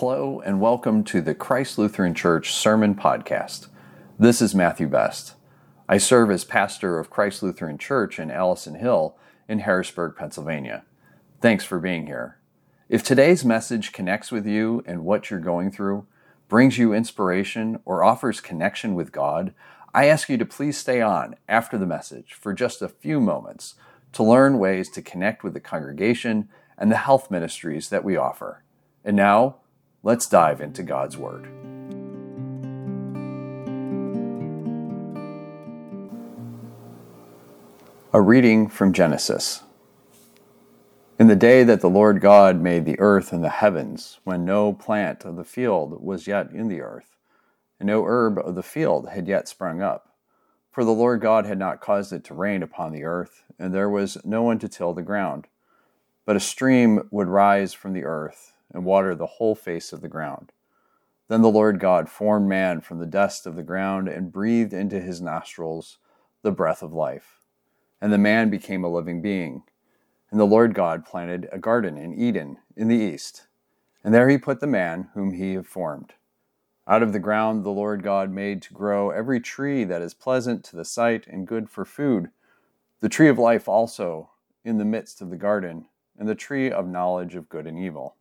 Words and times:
Hello, 0.00 0.42
and 0.44 0.60
welcome 0.60 1.04
to 1.04 1.22
the 1.22 1.34
Christ 1.34 1.78
Lutheran 1.78 2.12
Church 2.12 2.52
Sermon 2.52 2.94
Podcast. 2.94 3.68
This 4.18 4.42
is 4.42 4.54
Matthew 4.54 4.88
Best. 4.88 5.36
I 5.88 5.96
serve 5.96 6.30
as 6.30 6.44
pastor 6.44 6.98
of 6.98 7.08
Christ 7.08 7.42
Lutheran 7.42 7.78
Church 7.78 8.18
in 8.18 8.30
Allison 8.30 8.74
Hill 8.74 9.16
in 9.48 9.60
Harrisburg, 9.60 10.14
Pennsylvania. 10.14 10.84
Thanks 11.40 11.64
for 11.64 11.78
being 11.78 12.06
here. 12.06 12.36
If 12.90 13.02
today's 13.02 13.42
message 13.42 13.92
connects 13.92 14.30
with 14.30 14.46
you 14.46 14.84
and 14.84 15.02
what 15.02 15.30
you're 15.30 15.40
going 15.40 15.70
through, 15.70 16.06
brings 16.46 16.76
you 16.76 16.92
inspiration, 16.92 17.80
or 17.86 18.04
offers 18.04 18.42
connection 18.42 18.94
with 18.94 19.12
God, 19.12 19.54
I 19.94 20.08
ask 20.08 20.28
you 20.28 20.36
to 20.36 20.44
please 20.44 20.76
stay 20.76 21.00
on 21.00 21.36
after 21.48 21.78
the 21.78 21.86
message 21.86 22.34
for 22.34 22.52
just 22.52 22.82
a 22.82 22.90
few 22.90 23.18
moments 23.18 23.76
to 24.12 24.22
learn 24.22 24.58
ways 24.58 24.90
to 24.90 25.00
connect 25.00 25.42
with 25.42 25.54
the 25.54 25.60
congregation 25.60 26.50
and 26.76 26.92
the 26.92 26.98
health 26.98 27.30
ministries 27.30 27.88
that 27.88 28.04
we 28.04 28.14
offer. 28.14 28.62
And 29.02 29.16
now, 29.16 29.56
let's 30.06 30.28
dive 30.28 30.60
into 30.60 30.84
God's 30.84 31.16
Word. 31.16 31.48
A 38.12 38.20
reading 38.20 38.68
from 38.68 38.92
Genesis. 38.92 39.64
In 41.18 41.26
the 41.26 41.34
day 41.34 41.64
that 41.64 41.80
the 41.80 41.90
Lord 41.90 42.20
God 42.20 42.60
made 42.60 42.84
the 42.84 43.00
earth 43.00 43.32
and 43.32 43.42
the 43.42 43.48
heavens, 43.48 44.20
when 44.22 44.44
no 44.44 44.72
plant 44.72 45.24
of 45.24 45.34
the 45.34 45.42
field 45.42 46.00
was 46.00 46.28
yet 46.28 46.52
in 46.52 46.68
the 46.68 46.82
earth, 46.82 47.16
and 47.80 47.88
no 47.88 48.04
herb 48.04 48.38
of 48.38 48.54
the 48.54 48.62
field 48.62 49.08
had 49.08 49.26
yet 49.26 49.48
sprung 49.48 49.82
up, 49.82 50.14
for 50.70 50.84
the 50.84 50.92
Lord 50.92 51.20
God 51.20 51.46
had 51.46 51.58
not 51.58 51.80
caused 51.80 52.12
it 52.12 52.22
to 52.26 52.34
rain 52.34 52.62
upon 52.62 52.92
the 52.92 53.02
earth, 53.02 53.42
and 53.58 53.74
there 53.74 53.90
was 53.90 54.18
no 54.24 54.44
one 54.44 54.60
to 54.60 54.68
till 54.68 54.94
the 54.94 55.02
ground. 55.02 55.48
But 56.24 56.36
a 56.36 56.40
stream 56.40 57.08
would 57.10 57.26
rise 57.26 57.74
from 57.74 57.92
the 57.92 58.04
earth 58.04 58.52
and 58.72 58.84
water 58.84 59.14
the 59.14 59.26
whole 59.26 59.54
face 59.54 59.92
of 59.92 60.00
the 60.00 60.08
ground. 60.08 60.52
Then 61.28 61.42
the 61.42 61.50
Lord 61.50 61.80
God 61.80 62.08
formed 62.08 62.48
man 62.48 62.80
from 62.80 62.98
the 62.98 63.06
dust 63.06 63.46
of 63.46 63.56
the 63.56 63.62
ground 63.62 64.08
and 64.08 64.32
breathed 64.32 64.72
into 64.72 65.00
his 65.00 65.20
nostrils 65.20 65.98
the 66.42 66.52
breath 66.52 66.82
of 66.82 66.92
life. 66.92 67.40
And 68.00 68.12
the 68.12 68.18
man 68.18 68.50
became 68.50 68.84
a 68.84 68.88
living 68.88 69.22
being. 69.22 69.64
And 70.30 70.38
the 70.38 70.44
Lord 70.44 70.74
God 70.74 71.04
planted 71.04 71.48
a 71.50 71.58
garden 71.58 71.96
in 71.96 72.14
Eden 72.14 72.58
in 72.76 72.88
the 72.88 72.96
east, 72.96 73.46
and 74.04 74.12
there 74.12 74.28
he 74.28 74.38
put 74.38 74.60
the 74.60 74.66
man 74.66 75.08
whom 75.14 75.32
he 75.32 75.54
had 75.54 75.66
formed. 75.66 76.14
Out 76.86 77.02
of 77.02 77.12
the 77.12 77.18
ground 77.18 77.64
the 77.64 77.70
Lord 77.70 78.02
God 78.02 78.30
made 78.30 78.62
to 78.62 78.74
grow 78.74 79.10
every 79.10 79.40
tree 79.40 79.84
that 79.84 80.02
is 80.02 80.14
pleasant 80.14 80.62
to 80.64 80.76
the 80.76 80.84
sight 80.84 81.26
and 81.26 81.46
good 81.46 81.68
for 81.68 81.84
food, 81.84 82.30
the 83.00 83.08
tree 83.08 83.28
of 83.28 83.38
life 83.38 83.68
also 83.68 84.30
in 84.64 84.78
the 84.78 84.84
midst 84.84 85.20
of 85.20 85.30
the 85.30 85.36
garden, 85.36 85.86
and 86.18 86.28
the 86.28 86.34
tree 86.34 86.70
of 86.70 86.86
knowledge 86.86 87.34
of 87.34 87.48
good 87.48 87.66
and 87.66 87.78
evil. 87.78 88.16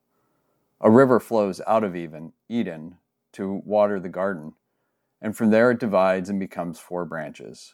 A 0.85 0.91
river 0.91 1.19
flows 1.19 1.61
out 1.65 1.83
of 1.83 1.95
Eden 1.95 2.97
to 3.31 3.61
water 3.65 3.99
the 3.99 4.07
garden, 4.07 4.53
and 5.19 5.35
from 5.35 5.49
there 5.49 5.71
it 5.71 5.79
divides 5.79 6.29
and 6.29 6.39
becomes 6.39 6.77
four 6.77 7.05
branches. 7.05 7.73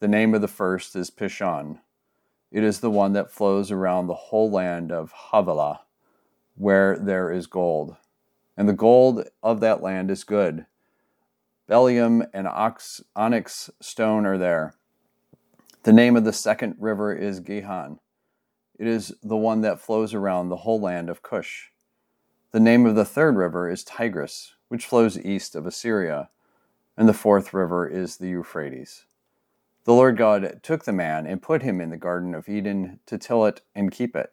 The 0.00 0.08
name 0.08 0.34
of 0.34 0.42
the 0.42 0.46
first 0.46 0.94
is 0.96 1.08
Pishon. 1.10 1.78
It 2.52 2.62
is 2.62 2.80
the 2.80 2.90
one 2.90 3.14
that 3.14 3.30
flows 3.30 3.70
around 3.70 4.06
the 4.06 4.14
whole 4.14 4.50
land 4.50 4.92
of 4.92 5.12
Havilah, 5.30 5.80
where 6.56 6.98
there 6.98 7.32
is 7.32 7.46
gold. 7.46 7.96
And 8.54 8.68
the 8.68 8.74
gold 8.74 9.26
of 9.42 9.60
that 9.60 9.80
land 9.80 10.10
is 10.10 10.22
good. 10.22 10.66
Bdellium 11.66 12.28
and 12.34 12.46
onyx 13.16 13.70
stone 13.80 14.26
are 14.26 14.36
there. 14.36 14.74
The 15.84 15.92
name 15.94 16.16
of 16.16 16.24
the 16.24 16.34
second 16.34 16.76
river 16.78 17.14
is 17.14 17.40
Gihon. 17.40 17.98
It 18.78 18.86
is 18.86 19.14
the 19.22 19.38
one 19.38 19.62
that 19.62 19.80
flows 19.80 20.12
around 20.12 20.50
the 20.50 20.56
whole 20.56 20.82
land 20.82 21.08
of 21.08 21.22
Cush. 21.22 21.70
The 22.56 22.60
name 22.60 22.86
of 22.86 22.94
the 22.94 23.04
third 23.04 23.36
river 23.36 23.68
is 23.68 23.84
Tigris, 23.84 24.54
which 24.68 24.86
flows 24.86 25.20
east 25.20 25.54
of 25.54 25.66
Assyria, 25.66 26.30
and 26.96 27.06
the 27.06 27.12
fourth 27.12 27.52
river 27.52 27.86
is 27.86 28.16
the 28.16 28.28
Euphrates. 28.28 29.04
The 29.84 29.92
Lord 29.92 30.16
God 30.16 30.60
took 30.62 30.86
the 30.86 30.92
man 30.94 31.26
and 31.26 31.42
put 31.42 31.60
him 31.60 31.82
in 31.82 31.90
the 31.90 31.98
Garden 31.98 32.34
of 32.34 32.48
Eden 32.48 33.00
to 33.04 33.18
till 33.18 33.44
it 33.44 33.60
and 33.74 33.92
keep 33.92 34.16
it. 34.16 34.32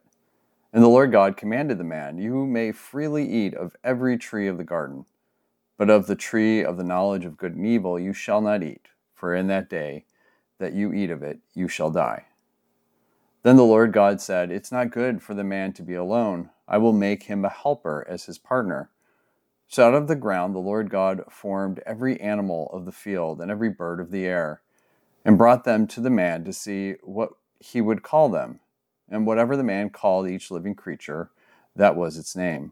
And 0.71 0.81
the 0.81 0.87
Lord 0.87 1.11
God 1.11 1.35
commanded 1.35 1.77
the 1.77 1.83
man, 1.83 2.17
You 2.17 2.45
may 2.45 2.71
freely 2.71 3.29
eat 3.29 3.55
of 3.55 3.75
every 3.83 4.17
tree 4.17 4.47
of 4.47 4.57
the 4.57 4.63
garden, 4.63 5.05
but 5.77 5.89
of 5.89 6.07
the 6.07 6.15
tree 6.15 6.63
of 6.63 6.77
the 6.77 6.85
knowledge 6.85 7.25
of 7.25 7.35
good 7.35 7.55
and 7.55 7.65
evil 7.65 7.99
you 7.99 8.13
shall 8.13 8.39
not 8.39 8.63
eat, 8.63 8.87
for 9.13 9.35
in 9.35 9.47
that 9.47 9.69
day 9.69 10.05
that 10.59 10.71
you 10.71 10.93
eat 10.93 11.11
of 11.11 11.23
it 11.23 11.39
you 11.53 11.67
shall 11.67 11.91
die. 11.91 12.27
Then 13.41 13.57
the 13.57 13.65
Lord 13.65 13.91
God 13.91 14.21
said, 14.21 14.49
It's 14.49 14.71
not 14.71 14.91
good 14.91 15.21
for 15.21 15.33
the 15.33 15.43
man 15.43 15.73
to 15.73 15.83
be 15.83 15.95
alone. 15.95 16.51
I 16.67 16.77
will 16.77 16.93
make 16.93 17.23
him 17.23 17.43
a 17.43 17.49
helper 17.49 18.05
as 18.09 18.25
his 18.25 18.37
partner. 18.37 18.89
So 19.67 19.87
out 19.87 19.93
of 19.93 20.07
the 20.07 20.15
ground 20.15 20.53
the 20.53 20.59
Lord 20.59 20.89
God 20.89 21.23
formed 21.29 21.81
every 21.85 22.19
animal 22.21 22.69
of 22.71 22.85
the 22.85 22.91
field 22.91 23.41
and 23.41 23.49
every 23.49 23.69
bird 23.69 23.99
of 23.99 24.11
the 24.11 24.25
air, 24.25 24.61
and 25.25 25.37
brought 25.37 25.63
them 25.63 25.87
to 25.87 26.01
the 26.01 26.09
man 26.09 26.43
to 26.43 26.53
see 26.53 26.95
what 27.03 27.31
he 27.59 27.81
would 27.81 28.03
call 28.03 28.29
them. 28.29 28.59
And 29.09 29.25
whatever 29.27 29.55
the 29.57 29.63
man 29.63 29.89
called 29.89 30.27
each 30.27 30.51
living 30.51 30.75
creature, 30.75 31.31
that 31.75 31.95
was 31.95 32.17
its 32.17 32.35
name. 32.35 32.71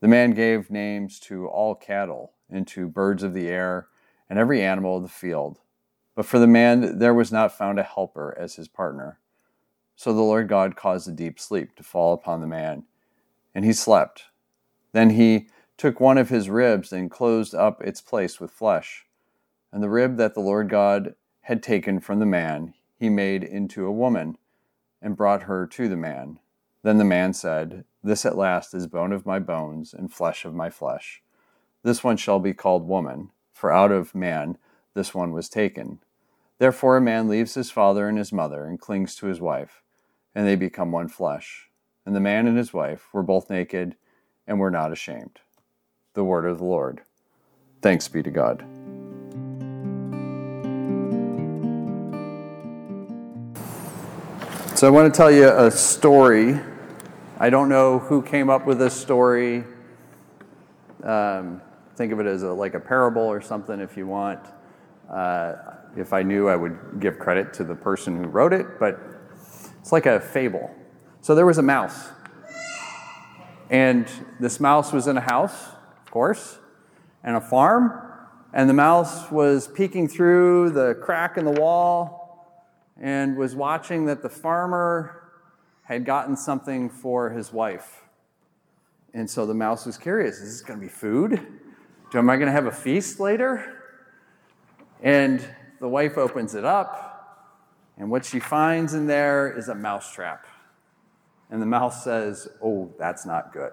The 0.00 0.08
man 0.08 0.32
gave 0.32 0.70
names 0.70 1.18
to 1.20 1.46
all 1.46 1.74
cattle, 1.74 2.32
and 2.48 2.66
to 2.68 2.88
birds 2.88 3.22
of 3.22 3.34
the 3.34 3.48
air, 3.48 3.88
and 4.30 4.38
every 4.38 4.62
animal 4.62 4.96
of 4.96 5.02
the 5.02 5.08
field. 5.08 5.58
But 6.14 6.26
for 6.26 6.38
the 6.38 6.46
man 6.46 6.98
there 6.98 7.14
was 7.14 7.32
not 7.32 7.56
found 7.56 7.78
a 7.78 7.82
helper 7.82 8.36
as 8.38 8.54
his 8.54 8.68
partner. 8.68 9.18
So 9.96 10.12
the 10.12 10.20
Lord 10.20 10.48
God 10.48 10.76
caused 10.76 11.08
a 11.08 11.12
deep 11.12 11.40
sleep 11.40 11.74
to 11.76 11.82
fall 11.82 12.14
upon 12.14 12.40
the 12.40 12.46
man 12.46 12.84
and 13.54 13.64
he 13.64 13.72
slept. 13.72 14.24
Then 14.92 15.10
he 15.10 15.48
took 15.76 16.00
one 16.00 16.18
of 16.18 16.28
his 16.28 16.50
ribs 16.50 16.92
and 16.92 17.10
closed 17.10 17.54
up 17.54 17.82
its 17.82 18.00
place 18.00 18.40
with 18.40 18.50
flesh. 18.50 19.06
And 19.72 19.82
the 19.82 19.88
rib 19.88 20.16
that 20.16 20.34
the 20.34 20.40
Lord 20.40 20.68
God 20.68 21.14
had 21.42 21.62
taken 21.62 22.00
from 22.00 22.18
the 22.18 22.26
man, 22.26 22.74
he 22.98 23.08
made 23.08 23.44
into 23.44 23.86
a 23.86 23.92
woman, 23.92 24.36
and 25.00 25.16
brought 25.16 25.44
her 25.44 25.66
to 25.66 25.88
the 25.88 25.96
man. 25.96 26.40
Then 26.82 26.98
the 26.98 27.04
man 27.04 27.32
said, 27.32 27.84
This 28.02 28.26
at 28.26 28.36
last 28.36 28.74
is 28.74 28.86
bone 28.86 29.12
of 29.12 29.26
my 29.26 29.38
bones 29.38 29.94
and 29.94 30.12
flesh 30.12 30.44
of 30.44 30.54
my 30.54 30.68
flesh. 30.68 31.22
This 31.82 32.02
one 32.02 32.16
shall 32.16 32.40
be 32.40 32.54
called 32.54 32.88
woman, 32.88 33.30
for 33.52 33.72
out 33.72 33.92
of 33.92 34.14
man 34.14 34.58
this 34.94 35.14
one 35.14 35.32
was 35.32 35.48
taken. 35.48 36.00
Therefore 36.58 36.96
a 36.96 37.00
man 37.00 37.28
leaves 37.28 37.54
his 37.54 37.70
father 37.70 38.08
and 38.08 38.18
his 38.18 38.32
mother 38.32 38.64
and 38.64 38.80
clings 38.80 39.14
to 39.16 39.26
his 39.26 39.40
wife, 39.40 39.82
and 40.34 40.46
they 40.46 40.56
become 40.56 40.90
one 40.90 41.08
flesh 41.08 41.67
and 42.08 42.16
the 42.16 42.20
man 42.20 42.46
and 42.46 42.56
his 42.56 42.72
wife 42.72 43.06
were 43.12 43.22
both 43.22 43.50
naked 43.50 43.94
and 44.46 44.58
were 44.58 44.70
not 44.70 44.92
ashamed. 44.92 45.40
The 46.14 46.24
word 46.24 46.46
of 46.46 46.56
the 46.56 46.64
Lord. 46.64 47.02
Thanks 47.82 48.08
be 48.08 48.22
to 48.22 48.30
God. 48.30 48.64
So, 54.74 54.86
I 54.86 54.90
want 54.90 55.12
to 55.12 55.14
tell 55.14 55.30
you 55.30 55.50
a 55.50 55.70
story. 55.70 56.58
I 57.38 57.50
don't 57.50 57.68
know 57.68 57.98
who 57.98 58.22
came 58.22 58.48
up 58.48 58.66
with 58.66 58.78
this 58.78 58.94
story. 58.94 59.64
Um, 61.04 61.60
think 61.96 62.10
of 62.14 62.20
it 62.20 62.26
as 62.26 62.42
a, 62.42 62.50
like 62.50 62.72
a 62.72 62.80
parable 62.80 63.20
or 63.20 63.42
something 63.42 63.80
if 63.80 63.98
you 63.98 64.06
want. 64.06 64.40
Uh, 65.10 65.56
if 65.94 66.14
I 66.14 66.22
knew, 66.22 66.48
I 66.48 66.56
would 66.56 67.00
give 67.00 67.18
credit 67.18 67.52
to 67.54 67.64
the 67.64 67.74
person 67.74 68.16
who 68.16 68.30
wrote 68.30 68.54
it, 68.54 68.80
but 68.80 68.98
it's 69.78 69.92
like 69.92 70.06
a 70.06 70.18
fable. 70.18 70.74
So 71.20 71.34
there 71.34 71.46
was 71.46 71.58
a 71.58 71.62
mouse. 71.62 72.08
And 73.70 74.08
this 74.40 74.60
mouse 74.60 74.92
was 74.92 75.06
in 75.06 75.16
a 75.16 75.20
house, 75.20 75.68
of 76.04 76.10
course, 76.10 76.58
and 77.22 77.36
a 77.36 77.40
farm. 77.40 78.02
And 78.52 78.68
the 78.68 78.74
mouse 78.74 79.30
was 79.30 79.68
peeking 79.68 80.08
through 80.08 80.70
the 80.70 80.94
crack 81.02 81.36
in 81.36 81.44
the 81.44 81.60
wall 81.60 82.18
and 83.00 83.36
was 83.36 83.54
watching 83.54 84.06
that 84.06 84.22
the 84.22 84.28
farmer 84.28 85.32
had 85.82 86.04
gotten 86.04 86.36
something 86.36 86.88
for 86.88 87.30
his 87.30 87.52
wife. 87.52 88.02
And 89.14 89.28
so 89.28 89.46
the 89.46 89.54
mouse 89.54 89.86
was 89.86 89.98
curious 89.98 90.36
is 90.38 90.58
this 90.58 90.60
going 90.62 90.78
to 90.78 90.84
be 90.84 90.90
food? 90.90 91.46
Am 92.14 92.30
I 92.30 92.36
going 92.36 92.46
to 92.46 92.52
have 92.52 92.66
a 92.66 92.72
feast 92.72 93.20
later? 93.20 93.74
And 95.02 95.44
the 95.80 95.88
wife 95.88 96.18
opens 96.18 96.54
it 96.54 96.64
up, 96.64 97.54
and 97.96 98.10
what 98.10 98.24
she 98.24 98.40
finds 98.40 98.94
in 98.94 99.06
there 99.06 99.52
is 99.56 99.68
a 99.68 99.74
mousetrap. 99.74 100.46
And 101.50 101.62
the 101.62 101.66
mouse 101.66 102.04
says, 102.04 102.48
Oh, 102.62 102.92
that's 102.98 103.24
not 103.24 103.52
good. 103.52 103.72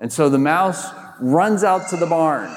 And 0.00 0.12
so 0.12 0.28
the 0.28 0.38
mouse 0.38 0.92
runs 1.20 1.62
out 1.62 1.88
to 1.90 1.96
the 1.96 2.06
barn. 2.06 2.56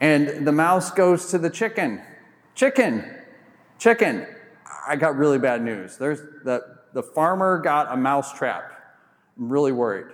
And 0.00 0.46
the 0.46 0.52
mouse 0.52 0.90
goes 0.90 1.26
to 1.30 1.38
the 1.38 1.50
chicken. 1.50 2.00
Chicken, 2.54 3.04
chicken. 3.78 4.26
I 4.86 4.96
got 4.96 5.16
really 5.16 5.38
bad 5.38 5.62
news. 5.62 5.98
There's 5.98 6.20
the, 6.44 6.62
the 6.94 7.02
farmer 7.02 7.58
got 7.58 7.92
a 7.92 7.96
mouse 7.96 8.32
trap. 8.32 8.72
I'm 9.38 9.50
really 9.50 9.72
worried. 9.72 10.06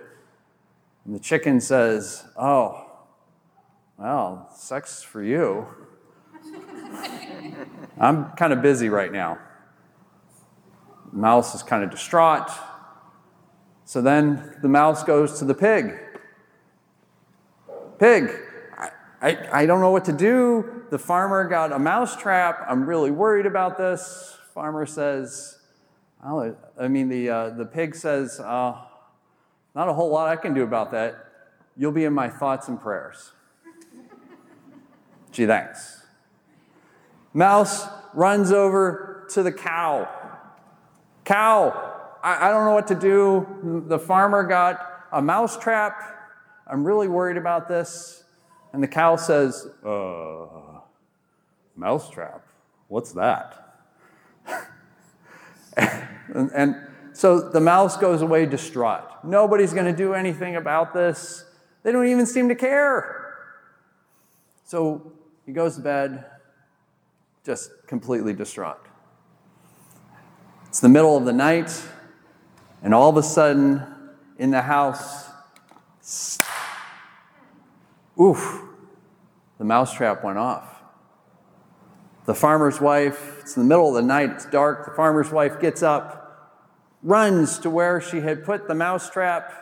And 1.05 1.15
the 1.15 1.19
chicken 1.19 1.61
says, 1.61 2.25
Oh, 2.37 2.81
well, 3.97 4.49
sex 4.53 5.01
for 5.01 5.23
you. 5.23 5.67
I'm 7.97 8.31
kind 8.31 8.51
of 8.51 8.61
busy 8.61 8.89
right 8.89 9.11
now. 9.11 9.39
Mouse 11.15 11.55
is 11.55 11.63
kind 11.63 11.83
of 11.83 11.89
distraught. 11.89 12.51
So 13.85 14.01
then 14.01 14.57
the 14.61 14.67
mouse 14.67 15.03
goes 15.03 15.39
to 15.39 15.45
the 15.45 15.53
pig. 15.53 15.93
Pig, 17.99 18.29
I, 18.77 18.89
I, 19.21 19.61
I 19.61 19.65
don't 19.65 19.79
know 19.79 19.91
what 19.91 20.05
to 20.05 20.13
do. 20.13 20.83
The 20.89 20.99
farmer 20.99 21.47
got 21.47 21.71
a 21.71 21.79
mouse 21.79 22.17
trap. 22.17 22.65
I'm 22.67 22.85
really 22.85 23.11
worried 23.11 23.45
about 23.45 23.77
this. 23.77 24.37
Farmer 24.53 24.85
says, 24.85 25.59
I 26.21 26.87
mean, 26.87 27.07
the, 27.07 27.29
uh, 27.29 27.49
the 27.51 27.65
pig 27.65 27.95
says, 27.95 28.39
uh, 28.39 28.75
not 29.73 29.87
a 29.87 29.93
whole 29.93 30.09
lot 30.09 30.27
I 30.27 30.35
can 30.35 30.53
do 30.53 30.63
about 30.63 30.91
that. 30.91 31.31
You'll 31.77 31.91
be 31.91 32.03
in 32.05 32.13
my 32.13 32.29
thoughts 32.29 32.67
and 32.67 32.79
prayers. 32.79 33.31
Gee, 35.31 35.45
thanks. 35.45 36.03
Mouse 37.33 37.87
runs 38.13 38.51
over 38.51 39.27
to 39.29 39.43
the 39.43 39.51
cow. 39.51 40.09
Cow, 41.25 41.93
I, 42.23 42.47
I 42.47 42.51
don't 42.51 42.65
know 42.65 42.73
what 42.73 42.87
to 42.87 42.95
do. 42.95 43.83
The 43.87 43.99
farmer 43.99 44.43
got 44.43 44.79
a 45.11 45.21
mouse 45.21 45.57
trap. 45.57 46.01
I'm 46.67 46.83
really 46.85 47.07
worried 47.07 47.37
about 47.37 47.67
this. 47.67 48.23
And 48.73 48.81
the 48.81 48.87
cow 48.87 49.15
says, 49.15 49.67
Uh, 49.83 50.79
mouse 51.75 52.09
trap? 52.09 52.45
What's 52.87 53.11
that? 53.13 53.83
and, 55.77 56.51
and 56.53 56.75
so 57.13 57.39
the 57.49 57.61
mouse 57.61 57.97
goes 57.97 58.21
away 58.21 58.45
distraught. 58.45 59.23
Nobody's 59.23 59.73
going 59.73 59.85
to 59.85 59.97
do 59.97 60.13
anything 60.13 60.55
about 60.55 60.93
this. 60.93 61.45
They 61.83 61.91
don't 61.91 62.07
even 62.07 62.25
seem 62.25 62.49
to 62.49 62.55
care. 62.55 63.37
So 64.65 65.13
he 65.45 65.51
goes 65.51 65.75
to 65.75 65.81
bed, 65.81 66.25
just 67.43 67.71
completely 67.87 68.33
distraught. 68.33 68.84
It's 70.75 70.81
the 70.81 70.89
middle 70.89 71.15
of 71.15 71.23
the 71.23 71.31
night, 71.31 71.71
and 72.83 72.93
all 72.93 73.09
of 73.09 73.15
a 73.15 73.23
sudden, 73.23 73.81
in 74.37 74.51
the 74.51 74.61
house, 74.61 75.29
oof, 78.19 78.61
the 79.57 79.63
mousetrap 79.63 80.21
went 80.21 80.37
off. 80.37 80.81
The 82.25 82.35
farmer's 82.35 82.81
wife, 82.81 83.37
it's 83.39 83.55
in 83.55 83.63
the 83.63 83.69
middle 83.69 83.87
of 83.87 83.95
the 83.95 84.05
night, 84.05 84.31
it's 84.31 84.47
dark. 84.47 84.83
The 84.85 84.91
farmer's 84.91 85.31
wife 85.31 85.61
gets 85.61 85.81
up, 85.81 86.59
runs 87.01 87.57
to 87.59 87.69
where 87.69 88.01
she 88.01 88.19
had 88.19 88.43
put 88.43 88.67
the 88.67 88.75
mousetrap 88.75 89.53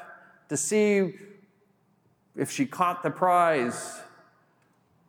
to 0.50 0.58
see 0.58 1.14
if 2.36 2.50
she 2.50 2.66
caught 2.66 3.04
the 3.04 3.12
prize. 3.12 4.02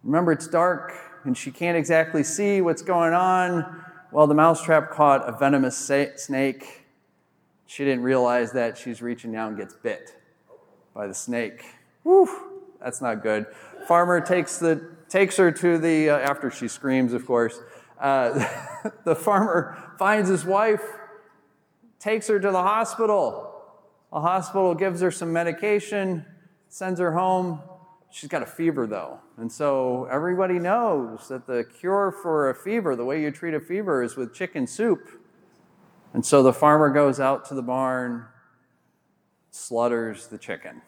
Remember, 0.03 0.33
it's 0.33 0.49
dark 0.49 0.93
and 1.25 1.35
she 1.35 1.50
can't 1.50 1.79
exactly 1.79 2.23
see 2.23 2.61
what's 2.61 2.83
going 2.83 3.15
on. 3.15 3.85
Well, 4.14 4.28
the 4.28 4.34
mousetrap 4.34 4.93
caught 4.93 5.28
a 5.28 5.32
venomous 5.32 5.76
snake. 5.76 6.84
She 7.66 7.84
didn't 7.84 8.05
realize 8.05 8.52
that 8.52 8.78
she's 8.78 9.02
reaching 9.02 9.32
down 9.32 9.49
and 9.49 9.56
gets 9.56 9.75
bit 9.75 10.14
by 10.94 11.08
the 11.08 11.14
snake. 11.14 11.64
Whew, 12.05 12.31
that's 12.81 13.02
not 13.02 13.25
good. 13.25 13.46
Farmer 13.88 14.20
takes, 14.20 14.58
the, 14.58 14.88
takes 15.08 15.37
her 15.38 15.50
to 15.50 15.78
the, 15.78 16.11
uh, 16.11 16.19
after 16.19 16.49
she 16.49 16.69
screams, 16.69 17.12
of 17.12 17.26
course, 17.26 17.58
uh, 17.99 18.49
the 19.05 19.16
farmer 19.16 19.76
finds 19.99 20.28
his 20.28 20.44
wife 20.44 20.84
takes 21.99 22.28
her 22.28 22.38
to 22.38 22.52
the 22.52 22.62
hospital. 22.62 23.64
The 24.12 24.20
hospital 24.20 24.76
gives 24.76 25.00
her 25.00 25.11
some 25.11 25.32
medication, 25.32 26.25
sends 26.69 27.00
her 27.00 27.14
home. 27.14 27.62
She's 28.14 28.28
got 28.28 28.43
a 28.43 28.46
fever 28.46 28.87
though. 28.87 29.19
And 29.38 29.50
so 29.50 30.05
everybody 30.08 30.61
knows 30.61 31.26
that 31.26 31.49
the 31.49 31.64
cure 31.64 32.12
for 32.12 32.49
a 32.49 32.55
fever, 32.55 32.94
the 32.94 33.05
way 33.05 33.20
you 33.20 33.32
treat 33.32 33.55
a 33.55 33.61
fever, 33.61 34.05
is 34.05 34.14
with 34.14 34.32
chicken 34.32 34.69
soup. 34.69 35.20
And 36.12 36.25
so 36.25 36.40
the 36.40 36.52
farmer 36.52 36.90
goes 36.90 37.19
out 37.19 37.44
to 37.46 37.55
the 37.55 37.62
barn, 37.62 38.26
slaughters 39.50 40.28
the 40.28 40.38
chicken. 40.38 40.81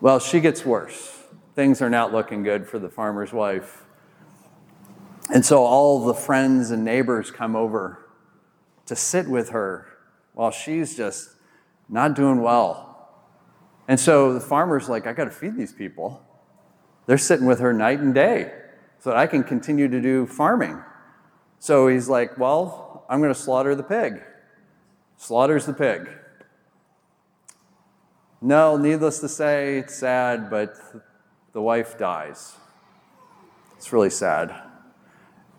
Well, 0.00 0.18
she 0.18 0.40
gets 0.40 0.64
worse. 0.64 1.24
Things 1.54 1.82
are 1.82 1.90
not 1.90 2.14
looking 2.14 2.42
good 2.42 2.66
for 2.66 2.78
the 2.78 2.88
farmer's 2.88 3.34
wife. 3.34 3.84
And 5.30 5.44
so 5.44 5.62
all 5.62 6.06
the 6.06 6.14
friends 6.14 6.70
and 6.70 6.86
neighbors 6.86 7.30
come 7.30 7.54
over 7.54 8.08
to 8.86 8.96
sit 8.96 9.28
with 9.28 9.50
her 9.50 9.88
while 10.32 10.50
she's 10.50 10.96
just 10.96 11.36
not 11.86 12.14
doing 12.14 12.40
well. 12.40 12.95
And 13.88 13.98
so 14.00 14.32
the 14.32 14.40
farmer's 14.40 14.88
like, 14.88 15.06
I 15.06 15.12
got 15.12 15.24
to 15.24 15.30
feed 15.30 15.56
these 15.56 15.72
people. 15.72 16.22
They're 17.06 17.18
sitting 17.18 17.46
with 17.46 17.60
her 17.60 17.72
night 17.72 18.00
and 18.00 18.14
day 18.14 18.52
so 18.98 19.10
that 19.10 19.16
I 19.16 19.26
can 19.26 19.44
continue 19.44 19.88
to 19.88 20.00
do 20.00 20.26
farming. 20.26 20.82
So 21.58 21.88
he's 21.88 22.08
like, 22.08 22.38
Well, 22.38 23.04
I'm 23.08 23.20
going 23.20 23.32
to 23.32 23.38
slaughter 23.38 23.74
the 23.74 23.82
pig. 23.82 24.22
Slaughters 25.16 25.66
the 25.66 25.72
pig. 25.72 26.08
No, 28.40 28.76
needless 28.76 29.20
to 29.20 29.28
say, 29.28 29.78
it's 29.78 29.94
sad, 29.94 30.50
but 30.50 30.74
the 31.52 31.62
wife 31.62 31.96
dies. 31.96 32.54
It's 33.76 33.92
really 33.92 34.10
sad. 34.10 34.54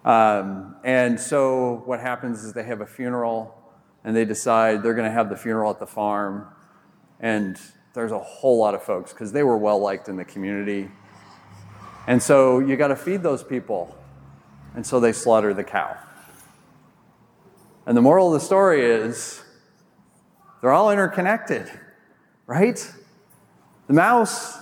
Um, 0.06 0.76
and 0.84 1.20
so 1.20 1.82
what 1.86 2.00
happens 2.00 2.44
is 2.44 2.54
they 2.54 2.64
have 2.64 2.82
a 2.82 2.86
funeral 2.86 3.54
and 4.04 4.16
they 4.16 4.26
decide 4.26 4.84
they're 4.84 4.94
going 4.94 5.10
to 5.10 5.14
have 5.14 5.30
the 5.30 5.36
funeral 5.36 5.72
at 5.72 5.80
the 5.80 5.88
farm. 5.88 6.48
And 7.20 7.60
there's 7.94 8.12
a 8.12 8.20
whole 8.20 8.58
lot 8.58 8.76
of 8.76 8.84
folks 8.84 9.14
because 9.14 9.32
they 9.32 9.44
were 9.44 9.58
well 9.58 9.80
liked 9.80 10.10
in 10.10 10.16
the 10.18 10.26
community. 10.26 10.90
And 12.08 12.22
so 12.22 12.60
you 12.60 12.76
got 12.78 12.88
to 12.90 12.96
feed 12.96 13.24
those 13.24 13.44
people. 13.44 13.98
And 14.76 14.86
so 14.86 15.00
they 15.00 15.12
slaughter 15.12 15.54
the 15.54 15.64
cow. 15.64 15.98
And 17.86 17.98
the 17.98 18.02
moral 18.02 18.34
of 18.34 18.40
the 18.40 18.46
story 18.46 18.84
is 18.84 19.42
they're 20.62 20.72
all 20.72 20.92
interconnected, 20.92 21.72
right? 22.46 22.94
The 23.88 23.94
mouse 23.94 24.58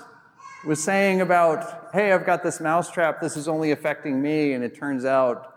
was 0.65 0.83
saying 0.83 1.21
about, 1.21 1.89
hey, 1.93 2.11
I've 2.11 2.25
got 2.25 2.43
this 2.43 2.59
mousetrap, 2.59 3.21
this 3.21 3.37
is 3.37 3.47
only 3.47 3.71
affecting 3.71 4.21
me, 4.21 4.53
and 4.53 4.63
it 4.63 4.75
turns 4.75 5.05
out, 5.05 5.53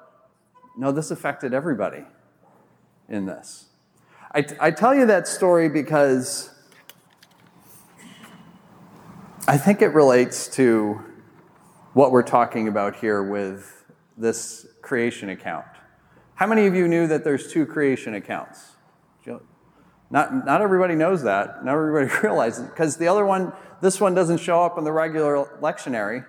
no, 0.76 0.92
this 0.92 1.10
affected 1.10 1.54
everybody 1.54 2.04
in 3.08 3.26
this. 3.26 3.66
I, 4.34 4.46
I 4.60 4.70
tell 4.70 4.94
you 4.94 5.06
that 5.06 5.26
story 5.26 5.68
because 5.68 6.50
I 9.48 9.56
think 9.56 9.80
it 9.80 9.94
relates 9.94 10.46
to 10.56 11.02
what 11.94 12.12
we're 12.12 12.22
talking 12.22 12.68
about 12.68 12.96
here 12.96 13.22
with 13.22 13.82
this 14.18 14.66
creation 14.82 15.30
account. 15.30 15.64
How 16.34 16.46
many 16.46 16.66
of 16.66 16.74
you 16.74 16.86
knew 16.86 17.06
that 17.06 17.24
there's 17.24 17.50
two 17.50 17.64
creation 17.64 18.12
accounts? 18.12 18.76
Not, 20.10 20.44
not 20.44 20.60
everybody 20.60 20.94
knows 20.94 21.22
that. 21.22 21.64
Not 21.64 21.72
everybody 21.72 22.10
realizes 22.22 22.64
it 22.66 22.68
because 22.68 22.98
the 22.98 23.08
other 23.08 23.24
one, 23.24 23.54
this 23.80 23.98
one 23.98 24.14
doesn't 24.14 24.36
show 24.38 24.62
up 24.62 24.76
in 24.76 24.84
the 24.84 24.92
regular 24.92 25.58
lectionary. 25.62 26.26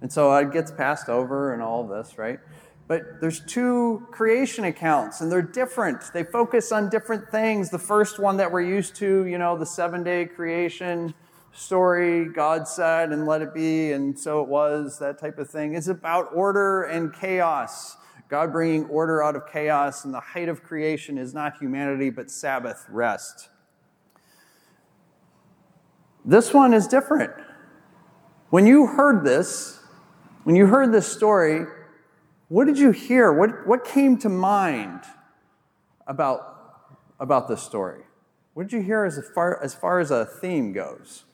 And 0.00 0.12
so 0.12 0.32
it 0.36 0.52
gets 0.52 0.70
passed 0.70 1.08
over 1.08 1.52
and 1.52 1.60
all 1.60 1.84
this, 1.84 2.16
right? 2.16 2.38
But 2.86 3.20
there's 3.20 3.40
two 3.40 4.06
creation 4.12 4.66
accounts 4.66 5.20
and 5.20 5.32
they're 5.32 5.42
different. 5.42 6.12
They 6.14 6.22
focus 6.22 6.70
on 6.70 6.90
different 6.90 7.28
things. 7.28 7.70
The 7.70 7.78
first 7.80 8.20
one 8.20 8.36
that 8.36 8.52
we're 8.52 8.62
used 8.62 8.94
to, 8.96 9.24
you 9.24 9.36
know, 9.36 9.58
the 9.58 9.66
seven 9.66 10.04
day 10.04 10.26
creation 10.26 11.12
story, 11.56 12.26
God 12.26 12.68
said, 12.68 13.10
and 13.10 13.26
let 13.26 13.42
it 13.42 13.54
be, 13.54 13.92
and 13.92 14.18
so 14.18 14.42
it 14.42 14.48
was, 14.48 14.98
that 14.98 15.18
type 15.18 15.38
of 15.38 15.48
thing, 15.48 15.74
is 15.74 15.88
about 15.88 16.28
order 16.34 16.84
and 16.84 17.14
chaos. 17.14 17.96
God 18.28 18.52
bringing 18.52 18.84
order 18.86 19.22
out 19.22 19.36
of 19.36 19.42
chaos, 19.50 20.04
and 20.04 20.12
the 20.12 20.20
height 20.20 20.48
of 20.48 20.62
creation 20.62 21.16
is 21.16 21.32
not 21.32 21.58
humanity, 21.58 22.10
but 22.10 22.30
Sabbath 22.30 22.84
rest. 22.88 23.48
This 26.24 26.52
one 26.52 26.74
is 26.74 26.88
different. 26.88 27.32
When 28.50 28.66
you 28.66 28.86
heard 28.86 29.24
this, 29.24 29.78
when 30.42 30.56
you 30.56 30.66
heard 30.66 30.92
this 30.92 31.06
story, 31.06 31.66
what 32.48 32.66
did 32.66 32.78
you 32.78 32.90
hear? 32.90 33.32
What, 33.32 33.66
what 33.66 33.84
came 33.84 34.18
to 34.18 34.28
mind 34.28 35.02
about, 36.06 36.40
about 37.20 37.48
this 37.48 37.62
story? 37.62 38.02
What 38.54 38.64
did 38.64 38.72
you 38.72 38.82
hear 38.82 39.04
as 39.04 39.20
far, 39.34 39.62
as 39.62 39.74
far 39.74 40.00
as 40.00 40.10
a 40.10 40.24
theme 40.24 40.72
goes? 40.72 41.25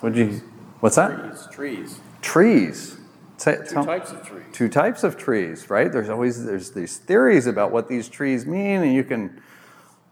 What 0.00 0.12
did 0.14 0.32
you, 0.32 0.40
what's 0.80 0.96
that? 0.96 1.16
Trees. 1.16 1.48
Trees. 1.50 2.00
Trees. 2.22 2.96
Two 3.40 3.54
types 3.84 4.12
of 4.12 4.26
trees. 4.26 4.44
Two 4.52 4.68
types 4.68 5.02
of 5.02 5.16
trees, 5.16 5.70
right? 5.70 5.90
There's 5.90 6.10
always 6.10 6.44
there's 6.44 6.72
these 6.72 6.98
theories 6.98 7.46
about 7.46 7.72
what 7.72 7.88
these 7.88 8.08
trees 8.08 8.44
mean, 8.44 8.82
and 8.82 8.92
you 8.92 9.02
can 9.02 9.40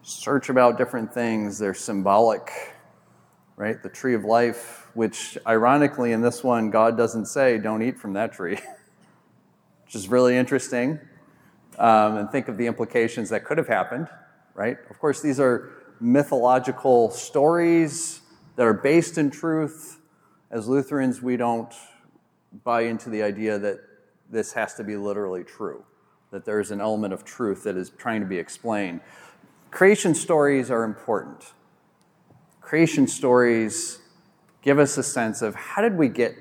search 0.01 0.49
about 0.49 0.77
different 0.77 1.13
things. 1.13 1.59
They're 1.59 1.75
symbolic, 1.75 2.51
right? 3.55 3.81
The 3.83 3.89
tree 3.89 4.15
of 4.15 4.23
life, 4.23 4.87
which 4.95 5.37
ironically 5.45 6.11
in 6.11 6.21
this 6.21 6.43
one, 6.43 6.71
God 6.71 6.97
doesn't 6.97 7.27
say, 7.27 7.59
don't 7.59 7.83
eat 7.83 7.99
from 7.99 8.13
that 8.13 8.33
tree, 8.33 8.57
which 9.85 9.95
is 9.95 10.07
really 10.07 10.35
interesting. 10.35 10.99
Um, 11.77 12.17
and 12.17 12.31
think 12.31 12.47
of 12.47 12.57
the 12.57 12.65
implications 12.65 13.29
that 13.29 13.45
could 13.45 13.59
have 13.59 13.67
happened, 13.67 14.07
right? 14.55 14.77
Of 14.89 14.99
course, 14.99 15.21
these 15.21 15.39
are 15.39 15.69
mythological 15.99 17.11
stories 17.11 18.21
that 18.59 18.67
are 18.67 18.73
based 18.73 19.17
in 19.17 19.31
truth. 19.31 20.01
As 20.51 20.67
Lutherans, 20.67 21.21
we 21.21 21.37
don't 21.37 21.73
buy 22.65 22.81
into 22.81 23.09
the 23.09 23.23
idea 23.23 23.57
that 23.57 23.79
this 24.29 24.51
has 24.51 24.73
to 24.73 24.83
be 24.83 24.97
literally 24.97 25.45
true, 25.45 25.85
that 26.31 26.43
there's 26.43 26.69
an 26.69 26.81
element 26.81 27.13
of 27.13 27.23
truth 27.23 27.63
that 27.63 27.77
is 27.77 27.89
trying 27.91 28.19
to 28.19 28.27
be 28.27 28.37
explained. 28.37 28.99
creation 29.71 30.13
stories 30.13 30.69
are 30.69 30.83
important. 30.83 31.53
Creation 32.59 33.07
stories 33.07 33.99
give 34.61 34.77
us 34.77 34.97
a 34.97 35.03
sense 35.03 35.41
of 35.41 35.55
how 35.55 35.81
did 35.81 35.97
we 35.97 36.09
get 36.09 36.35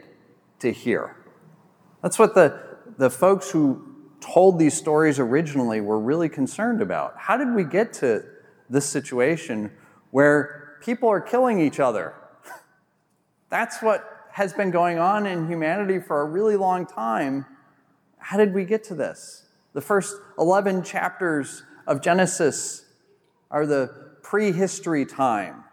to 0.58 0.72
here? 0.72 1.14
That's 2.02 2.18
what 2.18 2.34
the, 2.34 2.60
the 2.96 3.10
folks 3.10 3.52
who 3.52 3.94
told 4.18 4.58
these 4.58 4.76
stories 4.76 5.20
originally 5.20 5.80
were 5.80 6.00
really 6.00 6.28
concerned 6.28 6.82
about. 6.82 7.14
How 7.16 7.36
did 7.36 7.54
we 7.54 7.62
get 7.62 7.92
to 7.92 8.24
this 8.68 8.86
situation 8.86 9.70
where 10.10 10.67
people 10.80 11.08
are 11.08 11.20
killing 11.20 11.60
each 11.60 11.80
other? 11.80 12.14
That's 13.50 13.82
what 13.82 14.04
has 14.32 14.52
been 14.52 14.70
going 14.70 14.98
on 14.98 15.26
in 15.26 15.48
humanity 15.48 15.98
for 15.98 16.20
a 16.20 16.24
really 16.24 16.56
long 16.56 16.86
time. 16.86 17.46
How 18.18 18.36
did 18.36 18.54
we 18.54 18.64
get 18.64 18.84
to 18.84 18.94
this? 18.94 19.46
The 19.72 19.80
first 19.80 20.16
11 20.38 20.82
chapters 20.82 21.62
of 21.86 22.02
Genesis 22.02 22.84
are 23.50 23.66
the 23.66 24.08
prehistory 24.22 25.06
time. 25.06 25.64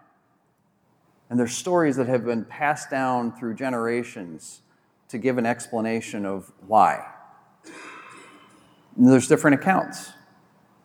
And 1.30 1.40
they're 1.40 1.48
stories 1.48 1.96
that 1.98 2.08
have 2.08 2.26
been 2.26 2.46
passed 2.46 2.90
down 2.90 3.38
through 3.38 3.56
generations 3.56 4.62
to 5.10 5.18
give 5.18 5.38
an 5.38 5.46
explanation 5.46 6.26
of 6.26 6.52
why. 6.66 7.06
And 8.96 9.08
there's 9.08 9.28
different 9.28 9.62
accounts. 9.62 10.12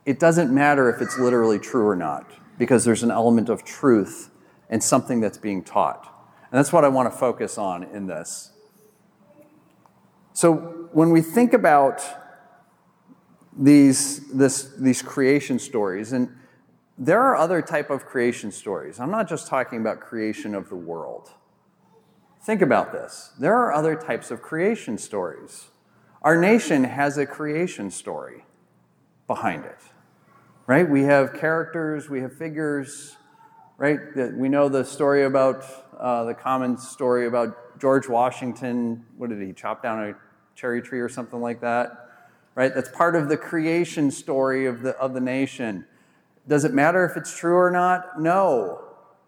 It 0.05 0.19
doesn't 0.19 0.53
matter 0.53 0.91
if 0.91 1.00
it's 1.00 1.19
literally 1.19 1.59
true 1.59 1.87
or 1.87 1.97
not, 1.97 2.31
because 2.61 2.85
there's 2.85 3.02
an 3.02 3.11
element 3.11 3.49
of 3.49 3.64
truth 3.64 4.31
and 4.69 4.83
something 4.83 5.19
that's 5.19 5.38
being 5.38 5.64
taught. 5.64 6.05
And 6.52 6.59
that's 6.59 6.75
what 6.75 6.85
I 6.85 6.88
want 6.88 7.11
to 7.11 7.19
focus 7.19 7.57
on 7.57 7.85
in 7.85 8.07
this. 8.07 8.52
So 10.35 10.88
when 10.93 11.11
we 11.11 11.23
think 11.23 11.55
about 11.55 12.02
these, 13.57 14.31
this, 14.31 14.75
these 14.79 15.00
creation 15.00 15.59
stories, 15.59 16.12
and 16.12 16.29
there 16.99 17.23
are 17.23 17.35
other 17.35 17.62
type 17.62 17.88
of 17.88 18.05
creation 18.05 18.52
stories. 18.52 19.00
I'm 19.00 19.11
not 19.11 19.26
just 19.26 19.49
talking 19.49 19.81
about 19.81 20.00
creation 20.00 20.55
of 20.55 20.69
the 20.69 20.76
world. 20.76 21.31
Think 22.43 22.61
about 22.61 22.93
this. 22.93 23.33
There 23.38 23.57
are 23.57 23.73
other 23.73 23.97
types 23.97 24.31
of 24.31 24.43
creation 24.43 24.99
stories. 24.99 25.69
Our 26.21 26.38
nation 26.38 26.85
has 26.85 27.17
a 27.17 27.25
creation 27.25 27.90
story 27.90 28.45
behind 29.26 29.64
it, 29.64 29.79
right? 30.71 30.89
We 30.89 31.03
have 31.03 31.35
characters, 31.35 32.09
we 32.09 32.21
have 32.21 32.33
figures, 32.33 33.17
right? 33.77 33.99
We 34.37 34.49
know 34.49 34.69
the 34.69 34.85
story 34.85 35.25
about, 35.25 35.65
uh, 35.99 36.23
the 36.23 36.35
common 36.35 36.79
story 36.79 37.27
about 37.27 37.81
George 37.81 38.09
Washington. 38.09 39.05
What 39.17 39.31
did 39.31 39.43
he 39.43 39.53
chop 39.53 39.83
down 39.83 40.11
a 40.11 40.15
cherry 40.55 40.81
tree 40.81 41.00
or 41.00 41.09
something 41.09 41.41
like 41.41 41.61
that? 41.62 41.91
Right? 42.55 42.73
That's 42.73 42.89
part 42.89 43.17
of 43.17 43.29
the 43.29 43.37
creation 43.37 44.12
story 44.12 44.67
of 44.67 44.83
the, 44.83 44.91
of 44.91 45.12
the 45.12 45.21
nation. 45.21 45.87
Does 46.47 46.65
it 46.65 46.73
matter 46.73 47.05
if 47.05 47.17
it's 47.17 47.37
true 47.37 47.57
or 47.57 47.73
not? 47.73 48.21
No, 48.21 48.81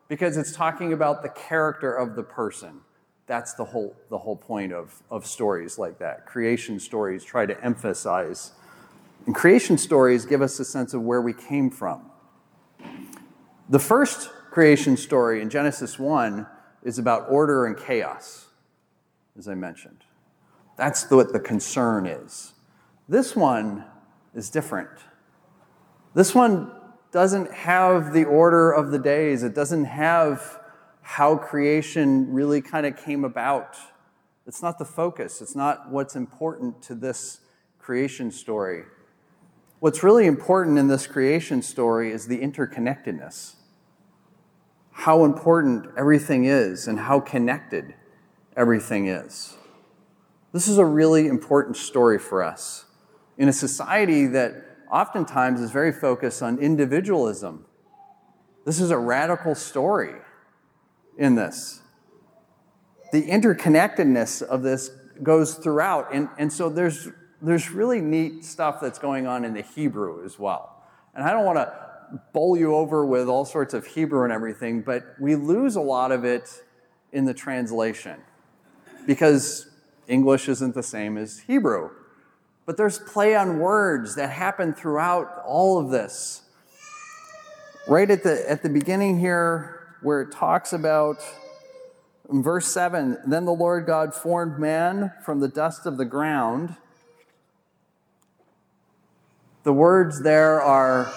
because 0.07 0.37
it's 0.37 0.53
talking 0.53 0.93
about 0.93 1.25
the 1.25 1.29
character 1.31 1.93
of 1.93 2.15
the 2.15 2.23
person. 2.23 2.83
That's 3.27 3.55
the 3.55 3.65
whole, 3.65 3.97
the 4.11 4.19
whole 4.19 4.37
point 4.37 4.73
of, 4.73 5.03
of 5.11 5.27
stories 5.27 5.77
like 5.77 5.99
that. 5.99 6.25
Creation 6.25 6.79
stories 6.79 7.25
try 7.25 7.47
to 7.47 7.65
emphasize. 7.65 8.53
And 9.26 9.35
creation 9.35 9.79
stories 9.79 10.25
give 10.25 10.43
us 10.43 10.59
a 10.59 10.64
sense 10.64 10.95
of 10.95 11.02
where 11.02 11.23
we 11.23 11.33
came 11.33 11.71
from. 11.71 12.11
The 13.69 13.79
first 13.79 14.31
creation 14.50 14.97
story 14.97 15.41
in 15.41 15.49
Genesis 15.49 15.99
1 15.99 16.47
is 16.83 16.99
about 16.99 17.26
order 17.31 17.64
and 17.64 17.76
chaos, 17.76 18.47
as 19.38 19.49
I 19.49 19.55
mentioned. 19.55 20.05
That's 20.76 21.09
what 21.11 21.33
the 21.33 21.41
concern 21.41 22.07
is. 22.07 22.52
This 23.09 23.37
one 23.37 23.85
is 24.35 24.50
different. 24.50 24.91
This 26.14 26.35
one 26.35 26.73
doesn't 27.12 27.52
have 27.52 28.12
the 28.12 28.25
order 28.25 28.73
of 28.73 28.91
the 28.91 28.99
days, 28.99 29.43
it 29.43 29.55
doesn't 29.55 29.85
have 29.85 30.59
how 31.02 31.37
creation 31.37 32.33
really 32.33 32.61
kind 32.62 32.87
of 32.87 32.97
came 32.97 33.25
about. 33.25 33.76
It's 34.47 34.62
not 34.62 34.79
the 34.79 34.85
focus, 34.85 35.41
it's 35.41 35.55
not 35.55 35.91
what's 35.91 36.17
important 36.17 36.83
to 36.83 36.95
this 36.95 37.41
creation 37.79 38.31
story. 38.31 38.85
What's 39.83 40.05
really 40.05 40.27
important 40.27 40.79
in 40.79 40.87
this 40.87 41.09
creation 41.09 41.61
story 41.61 42.12
is 42.12 42.29
the 42.29 42.39
interconnectedness. 42.39 43.57
How 44.93 45.25
important 45.25 45.87
everything 45.97 46.45
is 46.45 46.87
and 46.87 47.01
how 47.01 47.19
connected 47.19 47.95
everything 48.57 49.09
is. 49.09 49.57
This 50.53 50.69
is 50.69 50.79
a 50.79 50.85
really 50.85 51.27
important 51.27 51.77
story 51.77 52.21
for 52.21 52.45
us 52.45 52.85
in 53.37 53.49
a 53.49 53.53
society 53.53 54.29
that 54.29 54.53
oftentimes 54.89 55.61
is 55.61 55.73
very 55.73 55.91
focused 55.91 56.45
on 56.45 56.61
individualism. 56.61 57.67
This 58.65 58.79
is 58.79 58.93
a 58.93 58.99
radical 58.99 59.57
story 59.57 60.15
in 61.19 61.35
this. 61.35 61.81
The 63.11 63.25
interconnectedness 63.25 64.43
of 64.43 64.62
this 64.62 64.93
goes 65.25 65.57
throughout. 65.57 66.15
And, 66.15 66.29
and 66.39 66.53
so 66.53 66.69
there's, 66.69 67.09
there's 67.43 67.71
really 67.71 68.01
neat 68.01 68.45
stuff 68.45 68.81
that's 68.81 68.99
going 68.99 69.27
on 69.27 69.45
in 69.45 69.53
the 69.53 69.63
Hebrew 69.63 70.25
as 70.25 70.39
well. 70.39 70.83
And 71.15 71.25
I 71.25 71.33
don't 71.33 71.45
want 71.45 71.59
to 71.59 72.21
bowl 72.33 72.57
you 72.57 72.75
over 72.75 73.05
with 73.05 73.29
all 73.29 73.45
sorts 73.45 73.75
of 73.75 73.87
Hebrew 73.87 74.25
and 74.25 74.33
everything, 74.33 74.83
but 74.83 75.15
we 75.21 75.35
lose 75.35 75.77
a 75.77 75.81
lot 75.81 76.13
of 76.13 76.25
it 76.25 76.63
in 77.13 77.25
the 77.25 77.35
translation 77.35 78.21
because 79.07 79.69
English 80.09 80.49
isn't 80.49 80.75
the 80.75 80.83
same 80.83 81.19
as 81.19 81.41
Hebrew. 81.41 81.91
But 82.65 82.77
there's 82.77 82.99
play 82.99 83.35
on 83.35 83.59
words 83.59 84.15
that 84.15 84.31
happen 84.31 84.73
throughout 84.73 85.43
all 85.45 85.79
of 85.79 85.91
this. 85.91 86.43
Right 87.89 88.09
at 88.09 88.23
the, 88.23 88.49
at 88.49 88.63
the 88.63 88.69
beginning 88.69 89.19
here, 89.19 89.97
where 90.03 90.21
it 90.21 90.33
talks 90.33 90.73
about 90.73 91.19
verse 92.29 92.73
7 92.73 93.19
then 93.27 93.45
the 93.45 93.53
Lord 93.53 93.85
God 93.87 94.15
formed 94.15 94.59
man 94.59 95.13
from 95.25 95.41
the 95.41 95.49
dust 95.49 95.87
of 95.87 95.97
the 95.97 96.05
ground. 96.05 96.77
The 99.62 99.73
words 99.73 100.23
there 100.23 100.61
are 100.61 101.12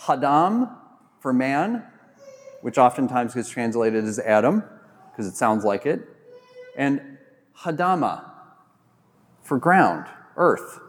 Hadam 0.00 0.74
for 1.20 1.32
man, 1.32 1.84
which 2.62 2.78
oftentimes 2.78 3.34
gets 3.34 3.48
translated 3.48 4.04
as 4.04 4.18
Adam, 4.18 4.64
because 5.10 5.26
it 5.26 5.36
sounds 5.36 5.64
like 5.64 5.86
it, 5.86 6.00
and 6.76 7.18
Hadama 7.58 8.24
for 9.42 9.58
ground, 9.58 10.06
earth. 10.36 10.80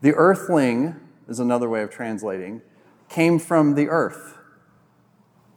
The 0.00 0.14
earthling 0.14 0.96
is 1.28 1.40
another 1.40 1.68
way 1.68 1.82
of 1.82 1.90
translating, 1.90 2.62
came 3.08 3.38
from 3.38 3.74
the 3.74 3.88
earth 3.88 4.38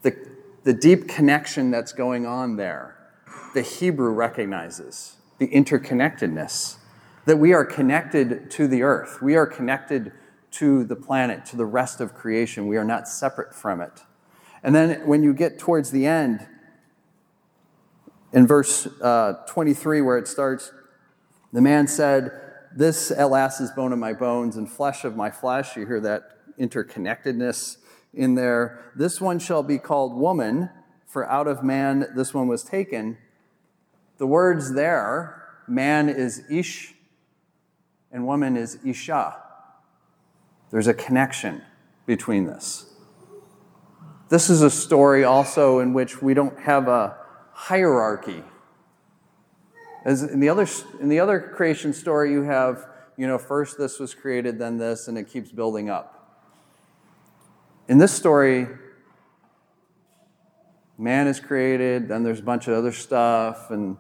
the 0.01 0.15
the 0.63 0.73
deep 0.73 1.07
connection 1.07 1.71
that's 1.71 1.91
going 1.91 2.25
on 2.25 2.55
there, 2.55 2.95
the 3.53 3.61
Hebrew 3.61 4.11
recognizes 4.11 5.17
the 5.39 5.47
interconnectedness, 5.47 6.77
that 7.25 7.38
we 7.38 7.51
are 7.53 7.65
connected 7.65 8.51
to 8.51 8.67
the 8.67 8.83
earth. 8.83 9.21
We 9.21 9.35
are 9.35 9.47
connected 9.47 10.11
to 10.51 10.84
the 10.84 10.96
planet, 10.96 11.46
to 11.48 11.55
the 11.55 11.65
rest 11.65 12.01
of 12.01 12.13
creation. 12.13 12.67
We 12.67 12.77
are 12.77 12.84
not 12.84 13.08
separate 13.08 13.53
from 13.55 13.81
it. 13.81 14.01
And 14.63 14.75
then 14.75 15.08
when 15.08 15.24
you 15.24 15.34
get 15.34 15.58
towards 15.58 15.91
the 15.91 16.05
end, 16.05 16.46
in 18.34 18.48
verse 18.48 18.88
uh, 19.01 19.43
23, 19.48 20.01
where 20.01 20.17
it 20.17 20.27
starts, 20.27 20.72
the 21.51 21.62
man 21.62 21.88
said, 21.88 22.31
This 22.75 23.12
at 23.12 23.29
last 23.29 23.60
is 23.60 23.72
bone 23.72 23.91
of 23.91 24.00
my 24.00 24.13
bones 24.13 24.55
and 24.55 24.70
flesh 24.70 25.03
of 25.03 25.15
my 25.15 25.31
flesh. 25.31 25.75
You 25.75 25.86
hear 25.86 26.00
that 26.01 26.58
interconnectedness 26.60 27.77
in 28.13 28.36
there, 28.36 28.91
this 28.96 29.22
one 29.22 29.39
shall 29.39 29.63
be 29.63 29.77
called 29.77 30.17
woman, 30.17 30.70
for 31.08 31.29
out 31.29 31.48
of 31.48 31.63
man 31.63 32.08
this 32.15 32.34
one 32.34 32.48
was 32.48 32.63
taken. 32.63 33.17
The 34.17 34.27
words 34.27 34.74
there, 34.74 35.43
man 35.67 36.10
is 36.10 36.43
ish 36.50 36.93
and 38.12 38.27
woman 38.27 38.58
is 38.58 38.77
isha. 38.86 39.38
There's 40.71 40.87
a 40.87 40.93
connection 40.93 41.61
between 42.05 42.45
this. 42.45 42.85
This 44.29 44.49
is 44.49 44.61
a 44.61 44.69
story 44.69 45.25
also 45.25 45.79
in 45.79 45.93
which 45.93 46.21
we 46.21 46.33
don't 46.33 46.57
have 46.61 46.87
a 46.87 47.17
hierarchy. 47.51 48.43
As 50.05 50.23
in 50.23 50.39
the 50.39 50.49
other, 50.49 50.65
in 50.99 51.09
the 51.09 51.19
other 51.19 51.39
creation 51.39 51.93
story, 51.93 52.31
you 52.31 52.43
have, 52.43 52.87
you 53.17 53.27
know, 53.27 53.37
first 53.37 53.77
this 53.77 53.99
was 53.99 54.15
created, 54.15 54.57
then 54.57 54.77
this, 54.77 55.09
and 55.09 55.17
it 55.17 55.29
keeps 55.29 55.51
building 55.51 55.89
up. 55.89 56.17
In 57.89 57.97
this 57.97 58.13
story, 58.13 58.67
man 60.97 61.27
is 61.27 61.39
created, 61.39 62.07
then 62.07 62.23
there's 62.23 62.39
a 62.39 62.43
bunch 62.43 62.67
of 62.69 62.73
other 62.73 62.93
stuff, 62.93 63.69
and 63.69 63.97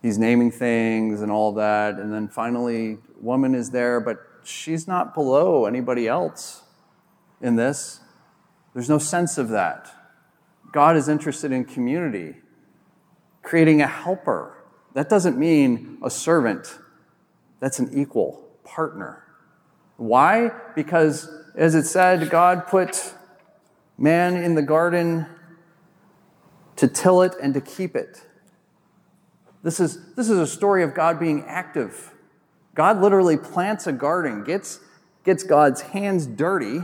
he's 0.00 0.18
naming 0.18 0.52
things 0.52 1.22
and 1.22 1.32
all 1.32 1.52
that. 1.54 1.96
And 1.96 2.12
then 2.12 2.28
finally, 2.28 2.98
woman 3.20 3.54
is 3.54 3.70
there, 3.70 4.00
but 4.00 4.18
she's 4.44 4.86
not 4.88 5.14
below 5.14 5.66
anybody 5.66 6.08
else 6.08 6.62
in 7.40 7.56
this. 7.56 8.00
There's 8.74 8.88
no 8.88 8.98
sense 8.98 9.38
of 9.38 9.48
that. 9.50 9.90
God 10.72 10.96
is 10.96 11.08
interested 11.08 11.52
in 11.52 11.64
community, 11.64 12.36
creating 13.42 13.82
a 13.82 13.86
helper. 13.86 14.56
That 14.94 15.08
doesn't 15.08 15.38
mean 15.38 15.98
a 16.02 16.10
servant, 16.10 16.78
that's 17.60 17.78
an 17.78 17.90
equal 17.92 18.48
partner. 18.64 19.22
Why? 19.96 20.50
Because, 20.74 21.30
as 21.54 21.74
it 21.74 21.84
said, 21.84 22.30
God 22.30 22.66
put 22.66 23.14
man 23.98 24.36
in 24.36 24.54
the 24.54 24.62
garden 24.62 25.26
to 26.76 26.88
till 26.88 27.22
it 27.22 27.34
and 27.40 27.54
to 27.54 27.60
keep 27.60 27.94
it. 27.94 28.22
This 29.62 29.78
is, 29.78 30.14
this 30.14 30.28
is 30.28 30.38
a 30.38 30.46
story 30.46 30.82
of 30.82 30.94
God 30.94 31.20
being 31.20 31.44
active. 31.46 32.11
God 32.74 33.00
literally 33.00 33.36
plants 33.36 33.86
a 33.86 33.92
garden, 33.92 34.44
gets, 34.44 34.80
gets 35.24 35.42
God's 35.42 35.82
hands 35.82 36.26
dirty. 36.26 36.80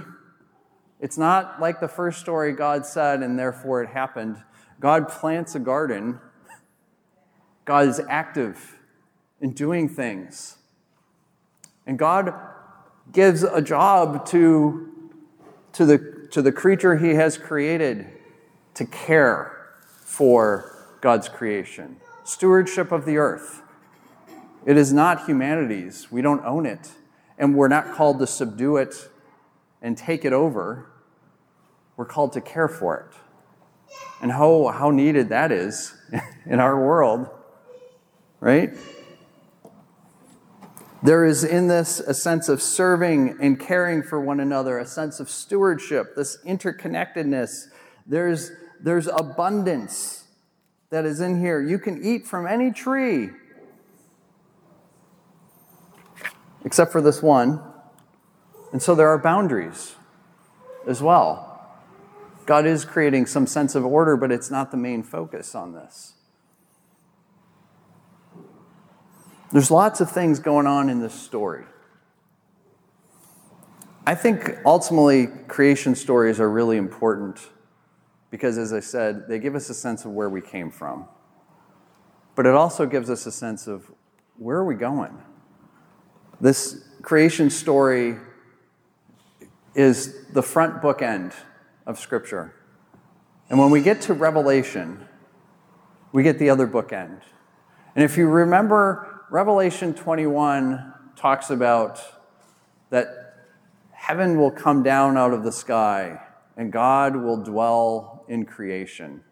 It's 1.00 1.16
not 1.16 1.61
like 1.61 1.80
the 1.80 1.88
first 1.88 2.21
story 2.21 2.52
God 2.52 2.85
said 2.85 3.23
and 3.23 3.38
therefore 3.38 3.83
it 3.83 3.90
happened. 3.90 4.42
God 4.80 5.09
plants 5.09 5.54
a 5.54 5.59
garden. 5.59 6.21
God 7.64 7.88
is 7.88 8.00
active 8.09 8.76
in 9.40 9.52
doing 9.52 9.88
things. 9.88 10.59
And 11.87 11.99
God 11.99 12.35
gives 13.12 13.42
a 13.42 13.62
job 13.62 14.26
to, 14.26 15.11
to, 15.73 15.87
the, 15.87 16.28
to 16.30 16.42
the 16.42 16.52
creature 16.52 16.97
he 16.97 17.14
has 17.14 17.38
created 17.38 18.07
to 18.75 18.85
care 18.85 19.71
for 20.02 20.99
God's 21.00 21.28
creation. 21.28 21.97
Stewardship 22.25 22.92
of 22.92 23.07
the 23.07 23.16
earth. 23.16 23.62
It 24.69 24.77
is 24.77 24.93
not 24.93 25.25
humanity's. 25.25 26.13
We 26.13 26.21
don't 26.21 26.45
own 26.45 26.67
it. 26.67 26.91
And 27.39 27.57
we're 27.57 27.69
not 27.69 27.95
called 27.95 28.19
to 28.19 28.27
subdue 28.27 28.77
it 28.77 29.09
and 29.81 29.97
take 29.97 30.27
it 30.27 30.35
over. 30.35 30.91
We're 31.97 32.05
called 32.05 32.35
to 32.35 32.43
care 32.43 32.69
for 32.69 32.99
it. 32.99 33.95
And 34.21 34.31
how, 34.31 34.67
how 34.67 34.91
needed 34.91 35.31
that 35.31 35.53
is 35.53 35.97
in 36.45 36.61
our 36.61 36.79
world, 36.79 37.31
right? 38.41 38.75
There 41.03 41.25
is 41.25 41.45
in 41.45 41.69
this 41.69 42.01
a 42.01 42.13
sense 42.13 42.51
of 42.51 42.61
serving 42.61 43.39
and 43.41 43.59
caring 43.59 44.03
for 44.03 44.21
one 44.21 44.39
another, 44.39 44.79
a 44.79 44.87
sense 44.87 45.19
of 45.19 45.31
stewardship, 45.31 46.15
this 46.15 46.37
interconnectedness. 46.45 47.69
There's, 48.07 48.53
there's 48.83 49.07
abundance 49.07 50.25
that 50.91 51.07
is 51.07 51.23
in 51.23 51.41
here. 51.41 51.59
You 51.59 51.79
can 51.79 52.05
eat 52.05 52.27
from 52.27 52.47
any 52.47 52.71
tree, 52.71 53.31
except 56.69 56.93
for 56.93 57.01
this 57.01 57.23
one. 57.23 57.63
And 58.73 58.83
so 58.83 58.95
there 58.95 59.09
are 59.09 59.17
boundaries 59.17 59.95
as 60.87 61.01
well. 61.01 61.67
God 62.45 62.67
is 62.67 62.85
creating 62.85 63.25
some 63.25 63.47
sense 63.47 63.75
of 63.75 63.87
order, 63.87 64.19
but 64.19 64.31
it's 64.31 64.51
not 64.51 64.71
the 64.71 64.77
main 64.77 65.03
focus 65.03 65.55
on 65.55 65.73
this. 65.73 66.13
There's 69.51 69.71
lots 69.71 70.03
of 70.03 70.11
things 70.11 70.41
going 70.41 70.67
on 70.67 70.91
in 70.91 71.01
this 71.01 71.15
story. 71.15 71.65
I 74.07 74.15
think 74.15 74.59
ultimately 74.67 75.29
creation 75.49 75.95
stories 75.95 76.39
are 76.39 76.51
really 76.51 76.77
important 76.77 77.49
because, 78.31 78.59
as 78.59 78.75
I 78.75 78.81
said, 78.81 79.27
they 79.27 79.39
give 79.39 79.55
us 79.55 79.71
a 79.71 79.75
sense 79.75 80.05
of 80.05 80.11
where 80.11 80.29
we 80.29 80.43
came 80.43 80.71
from. 80.71 81.07
But 82.35 82.45
it 82.45 82.55
also 82.55 82.85
gives 82.85 83.09
us 83.09 83.25
a 83.25 83.33
sense 83.33 83.67
of 83.67 83.91
where 84.37 84.59
are 84.59 84.67
we 84.67 84.75
going? 84.75 85.23
This 86.40 86.85
creation 87.02 87.50
story 87.50 88.16
is 89.75 90.26
the 90.28 90.42
front 90.42 90.80
bookend 90.80 91.35
of 91.85 91.99
Scripture. 91.99 92.54
And 93.50 93.59
when 93.59 93.71
we 93.71 93.83
get 93.83 94.02
to 94.02 94.14
Revelation, 94.14 95.09
we 96.12 96.23
get 96.23 96.38
the 96.38 96.50
other 96.50 96.68
bookend. 96.68 97.23
And 97.97 98.04
if 98.04 98.16
you 98.16 98.28
remember 98.28 99.25
Revelation 99.30 99.95
21 99.95 100.95
talks 101.16 101.50
about 101.50 102.00
that 102.90 103.35
heaven 103.90 104.38
will 104.38 104.52
come 104.52 104.85
down 104.85 105.18
out 105.18 105.33
of 105.33 105.42
the 105.42 105.50
sky 105.50 106.21
and 106.57 106.73
God 106.73 107.16
will 107.16 107.42
dwell 107.42 108.24
in 108.29 108.44
creation. 108.44 109.24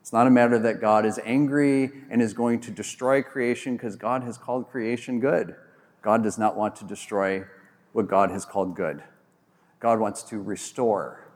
It's 0.00 0.12
not 0.12 0.28
a 0.28 0.30
matter 0.30 0.60
that 0.60 0.80
God 0.80 1.04
is 1.04 1.18
angry 1.24 1.90
and 2.08 2.22
is 2.22 2.32
going 2.34 2.60
to 2.60 2.70
destroy 2.70 3.20
creation 3.20 3.76
because 3.76 3.96
God 3.96 4.22
has 4.22 4.38
called 4.38 4.70
creation 4.70 5.18
good. 5.18 5.56
God 6.06 6.22
does 6.22 6.38
not 6.38 6.56
want 6.56 6.76
to 6.76 6.84
destroy 6.84 7.42
what 7.90 8.06
God 8.06 8.30
has 8.30 8.44
called 8.44 8.76
good. 8.76 9.02
God 9.80 9.98
wants 9.98 10.22
to 10.22 10.40
restore. 10.40 11.28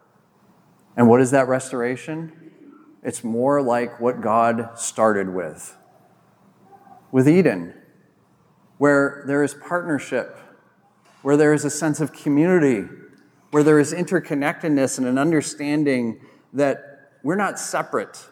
And 0.96 1.08
what 1.08 1.20
is 1.20 1.32
that 1.32 1.48
restoration? 1.48 2.52
It's 3.02 3.24
more 3.24 3.60
like 3.62 3.98
what 3.98 4.20
God 4.20 4.78
started 4.78 5.34
with. 5.34 5.76
With 7.10 7.28
Eden, 7.28 7.74
where 8.78 9.24
there 9.26 9.42
is 9.42 9.54
partnership, 9.54 10.38
where 11.22 11.36
there 11.36 11.52
is 11.52 11.64
a 11.64 11.70
sense 11.70 11.98
of 11.98 12.12
community, 12.12 12.88
where 13.50 13.64
there 13.64 13.80
is 13.80 13.92
interconnectedness 13.92 14.98
and 14.98 15.06
an 15.08 15.18
understanding 15.18 16.20
that 16.52 17.10
we're 17.24 17.34
not 17.34 17.58
separate, 17.58 18.24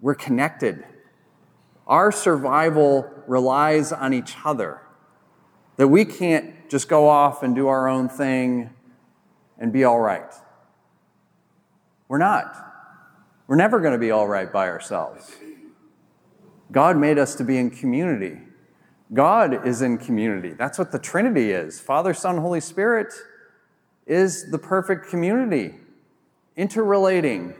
we're 0.00 0.14
connected. 0.14 0.82
Our 1.86 2.10
survival 2.10 3.10
relies 3.26 3.92
on 3.92 4.14
each 4.14 4.34
other, 4.46 4.80
that 5.78 5.88
we 5.88 6.04
can't 6.04 6.68
just 6.68 6.88
go 6.88 7.08
off 7.08 7.42
and 7.42 7.54
do 7.54 7.68
our 7.68 7.88
own 7.88 8.08
thing 8.08 8.68
and 9.58 9.72
be 9.72 9.84
all 9.84 10.00
right. 10.00 10.34
We're 12.08 12.18
not. 12.18 12.54
We're 13.46 13.56
never 13.56 13.80
going 13.80 13.92
to 13.92 13.98
be 13.98 14.10
all 14.10 14.28
right 14.28 14.52
by 14.52 14.68
ourselves. 14.68 15.34
God 16.70 16.98
made 16.98 17.16
us 17.16 17.34
to 17.36 17.44
be 17.44 17.56
in 17.56 17.70
community. 17.70 18.38
God 19.14 19.66
is 19.66 19.80
in 19.80 19.98
community. 19.98 20.52
That's 20.52 20.78
what 20.78 20.90
the 20.90 20.98
Trinity 20.98 21.52
is. 21.52 21.80
Father, 21.80 22.12
Son, 22.12 22.38
Holy 22.38 22.60
Spirit 22.60 23.14
is 24.06 24.50
the 24.50 24.58
perfect 24.58 25.08
community, 25.08 25.76
interrelating 26.56 27.54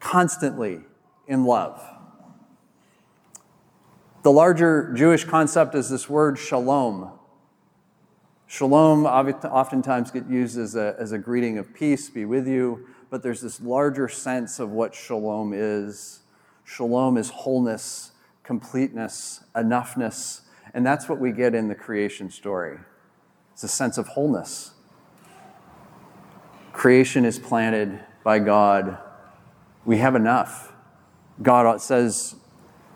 constantly 0.00 0.80
in 1.26 1.44
love. 1.44 1.82
The 4.22 4.30
larger 4.30 4.92
Jewish 4.94 5.24
concept 5.24 5.74
is 5.74 5.90
this 5.90 6.08
word 6.08 6.38
shalom. 6.38 7.17
Shalom 8.50 9.04
oftentimes 9.04 10.10
get 10.10 10.26
used 10.26 10.58
as 10.58 10.74
a, 10.74 10.96
as 10.98 11.12
a 11.12 11.18
greeting 11.18 11.58
of 11.58 11.74
peace, 11.74 12.08
be 12.08 12.24
with 12.24 12.48
you, 12.48 12.88
but 13.10 13.22
there's 13.22 13.42
this 13.42 13.60
larger 13.60 14.08
sense 14.08 14.58
of 14.58 14.70
what 14.70 14.94
shalom 14.94 15.52
is. 15.54 16.20
Shalom 16.64 17.18
is 17.18 17.28
wholeness, 17.28 18.12
completeness, 18.42 19.44
enoughness, 19.54 20.40
and 20.72 20.86
that's 20.86 21.10
what 21.10 21.18
we 21.18 21.30
get 21.30 21.54
in 21.54 21.68
the 21.68 21.74
creation 21.74 22.30
story 22.30 22.78
it's 23.52 23.64
a 23.64 23.68
sense 23.68 23.98
of 23.98 24.06
wholeness. 24.06 24.70
Creation 26.72 27.24
is 27.24 27.40
planted 27.40 27.98
by 28.22 28.38
God. 28.38 28.98
We 29.84 29.98
have 29.98 30.14
enough. 30.14 30.72
God 31.42 31.80
says, 31.82 32.36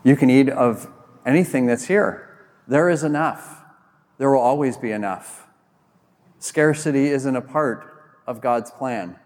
You 0.04 0.14
can 0.14 0.30
eat 0.30 0.48
of 0.48 0.88
anything 1.26 1.66
that's 1.66 1.86
here. 1.86 2.46
There 2.68 2.88
is 2.88 3.02
enough. 3.02 3.64
There 4.18 4.30
will 4.30 4.38
always 4.38 4.76
be 4.76 4.92
enough. 4.92 5.41
Scarcity 6.42 7.06
isn't 7.06 7.36
a 7.36 7.40
part 7.40 8.18
of 8.26 8.40
God's 8.40 8.72
plan, 8.72 9.16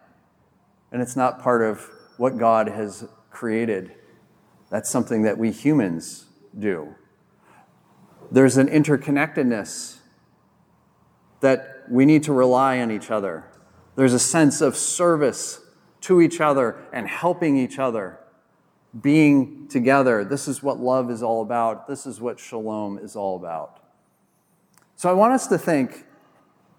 and 0.93 1.01
it's 1.01 1.17
not 1.17 1.41
part 1.41 1.63
of 1.63 1.89
what 2.19 2.37
God 2.37 2.69
has 2.69 3.09
created. 3.31 3.91
That's 4.69 4.91
something 4.91 5.23
that 5.23 5.39
we 5.39 5.51
humans 5.51 6.27
do. 6.59 6.95
There's 8.31 8.59
an 8.59 8.69
interconnectedness 8.69 9.97
that 11.41 11.85
we 11.89 12.05
need 12.05 12.23
to 12.25 12.35
rely 12.35 12.81
on 12.81 12.91
each 12.91 13.11
other. 13.11 13.47
There's 13.95 14.13
a 14.13 14.19
sense 14.19 14.61
of 14.61 14.77
service 14.77 15.63
to 16.03 16.21
each 16.21 16.39
other 16.43 16.85
and 16.93 17.09
helping 17.09 17.57
each 17.57 17.79
other, 17.79 18.19
being 19.01 19.69
together. 19.69 20.23
This 20.23 20.47
is 20.47 20.63
what 20.63 20.81
love 20.81 21.11
is 21.11 21.23
all 21.23 21.41
about. 21.41 21.89
This 21.89 22.05
is 22.05 22.21
what 22.21 22.39
shalom 22.39 22.99
is 22.99 23.17
all 23.17 23.37
about. 23.37 23.81
So 24.97 25.09
I 25.09 25.15
want 25.15 25.33
us 25.33 25.47
to 25.47 25.57
think, 25.57 26.05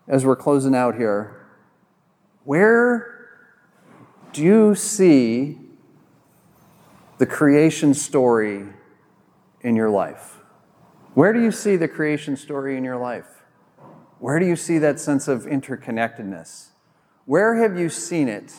as 0.08 0.26
we're 0.26 0.36
closing 0.36 0.74
out 0.74 0.96
here, 0.96 1.46
where 2.43 3.28
do 4.32 4.41
you 4.41 4.76
see 4.76 5.58
the 7.17 7.26
creation 7.26 7.93
story 7.93 8.67
in 9.62 9.76
your 9.76 9.89
life? 9.89 10.38
Where 11.13 11.34
do 11.34 11.41
you 11.41 11.52
see 11.52 11.76
the 11.76 11.88
creation 11.88 12.38
story 12.38 12.78
in 12.78 12.84
your 12.84 12.98
life? 12.98 13.43
Where 14.20 14.39
do 14.39 14.46
you 14.46 14.56
see 14.56 14.78
that 14.78 15.00
sense 15.00 15.28
of 15.28 15.43
interconnectedness? 15.43 16.70
Where 17.26 17.56
have 17.56 17.78
you 17.78 17.89
seen 17.89 18.28
it 18.28 18.54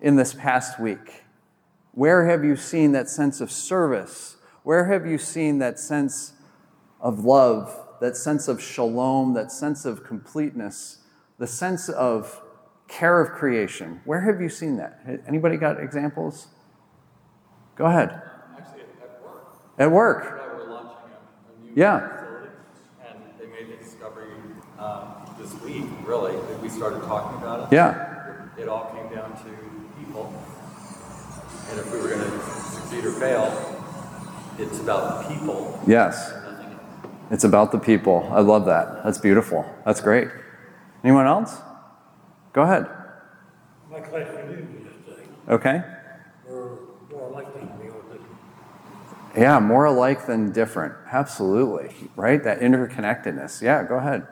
in 0.00 0.16
this 0.16 0.34
past 0.34 0.78
week? 0.78 1.24
Where 1.92 2.28
have 2.28 2.44
you 2.44 2.56
seen 2.56 2.92
that 2.92 3.08
sense 3.08 3.40
of 3.40 3.50
service? 3.50 4.36
Where 4.62 4.86
have 4.86 5.06
you 5.06 5.18
seen 5.18 5.58
that 5.58 5.78
sense 5.78 6.34
of 7.00 7.24
love, 7.24 7.81
that 8.02 8.16
sense 8.16 8.48
of 8.48 8.60
shalom, 8.60 9.32
that 9.32 9.52
sense 9.52 9.84
of 9.84 10.02
completeness, 10.02 10.98
the 11.38 11.46
sense 11.46 11.88
of 11.88 12.42
care 12.88 13.20
of 13.20 13.30
creation? 13.30 14.00
Where 14.04 14.22
have 14.22 14.40
you 14.40 14.48
seen 14.48 14.76
that? 14.78 15.22
Anybody 15.28 15.56
got 15.56 15.80
examples? 15.80 16.48
Go 17.76 17.84
ahead. 17.84 18.20
Actually, 18.58 18.82
at 18.82 19.22
work. 19.22 19.70
At 19.78 19.90
work. 19.92 20.40
Yeah. 21.76 22.10
And 23.06 23.18
they 23.38 23.46
made 23.46 23.70
the 23.70 23.82
discovery 23.82 24.32
um, 24.80 25.36
this 25.38 25.54
week, 25.62 25.84
really, 26.04 26.32
that 26.32 26.60
we 26.60 26.68
started 26.68 27.02
talking 27.02 27.38
about 27.38 27.72
it. 27.72 27.76
Yeah. 27.76 28.48
It, 28.58 28.68
all 28.68 28.90
came 28.90 29.14
down 29.14 29.30
to 29.30 29.50
people. 29.96 30.34
And 31.70 31.78
if 31.78 31.92
we 31.92 32.00
were 32.00 32.08
going 32.08 32.20
to 32.20 32.40
succeed 32.40 33.04
or 33.04 33.12
fail, 33.12 33.84
it's 34.58 34.80
about 34.80 35.22
the 35.22 35.34
people, 35.34 35.80
Yes. 35.86 36.41
Nothing 37.32 37.38
else. 37.38 37.38
It's 37.38 37.44
about 37.44 37.72
the 37.72 37.78
people. 37.78 38.28
I 38.32 38.40
love 38.40 38.66
that. 38.66 39.04
That's 39.04 39.18
beautiful. 39.18 39.64
That's 39.84 40.00
great. 40.00 40.28
Anyone 41.04 41.26
else? 41.26 41.56
Go 42.52 42.62
ahead. 42.62 42.86
My 43.90 44.00
question 44.00 44.36
is 44.48 44.84
just 45.06 45.48
Okay. 45.48 45.82
we're 46.48 46.76
more 47.10 47.30
likely 47.30 47.60
to 47.62 47.66
be 47.80 47.86
able 47.88 48.00
to 49.34 49.40
Yeah, 49.40 49.58
more 49.60 49.86
alike 49.86 50.26
than 50.26 50.52
different. 50.52 50.94
Absolutely. 51.10 51.94
Right? 52.16 52.42
That 52.42 52.60
interconnectedness. 52.60 53.60
Yeah, 53.62 53.82
go 53.84 53.96
ahead. 53.96 54.26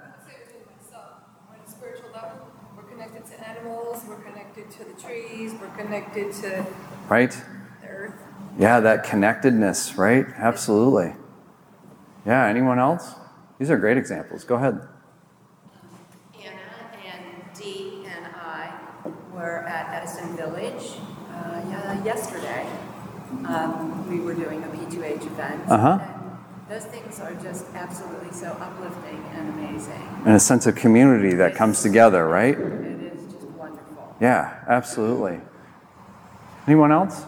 So, 0.91 0.97
on 0.97 1.57
a 1.67 1.71
spiritual 1.71 2.11
level, 2.15 2.47
we're 2.77 2.83
connected 2.85 3.27
to 3.27 3.49
animals, 3.49 4.05
we're 4.09 4.17
connected 4.17 4.71
to 4.71 4.85
the 4.85 5.03
trees, 5.03 5.53
we're 5.61 5.77
connected 5.77 6.33
to 6.43 6.65
Right? 7.09 7.37
the 7.83 7.89
earth. 7.89 8.15
Yeah, 8.59 8.81
that 8.81 9.05
connectedness, 9.05 9.97
right? 9.99 10.27
Absolutely. 10.37 11.15
Yeah, 12.27 12.47
anyone 12.47 12.79
else? 12.79 13.15
These 13.59 13.71
are 13.71 13.79
great 13.79 13.97
examples. 13.97 14.45
Go 14.45 14.57
ahead. 14.57 14.81
Anna 16.35 16.61
and 17.05 17.59
Dee 17.59 18.05
and 18.07 18.27
I 18.27 18.73
were 19.33 19.59
at 19.67 20.03
Edison 20.03 20.37
Village 20.37 20.93
uh, 21.31 22.01
yesterday. 22.05 22.67
Um, 23.47 24.09
we 24.11 24.21
were 24.21 24.35
doing 24.35 24.63
a 24.65 24.67
P2H 24.67 25.27
event. 25.27 25.63
Uh-huh. 25.69 25.99
And 26.01 26.39
those 26.69 26.85
things 26.85 27.21
are 27.21 27.35
just 27.35 27.67
absolutely 27.75 28.33
so 28.33 28.49
uplifting 28.61 29.25
and 29.33 29.49
amazing. 29.51 30.23
And 30.25 30.35
a 30.35 30.41
sense 30.41 30.67
of 30.67 30.75
community 30.75 31.35
that 31.35 31.55
comes 31.55 31.83
together, 31.83 32.27
right? 32.27 32.59
It 32.59 33.13
is 33.15 33.33
just 33.33 33.47
wonderful. 33.49 34.17
Yeah, 34.21 34.63
absolutely. 34.69 35.41
Anyone 36.67 36.93
else? 36.93 37.25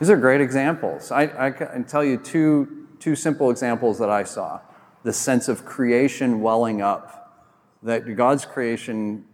These 0.00 0.10
are 0.10 0.16
great 0.16 0.40
examples. 0.40 1.10
I, 1.10 1.46
I 1.46 1.50
can 1.50 1.84
tell 1.84 2.04
you 2.04 2.16
two, 2.16 2.83
two 3.04 3.14
simple 3.14 3.50
examples 3.50 3.98
that 3.98 4.08
I 4.08 4.24
saw. 4.24 4.60
The 5.02 5.12
sense 5.12 5.48
of 5.48 5.66
creation 5.66 6.40
welling 6.40 6.80
up, 6.80 7.44
that 7.82 8.00
God's 8.16 8.46
creation 8.46 9.26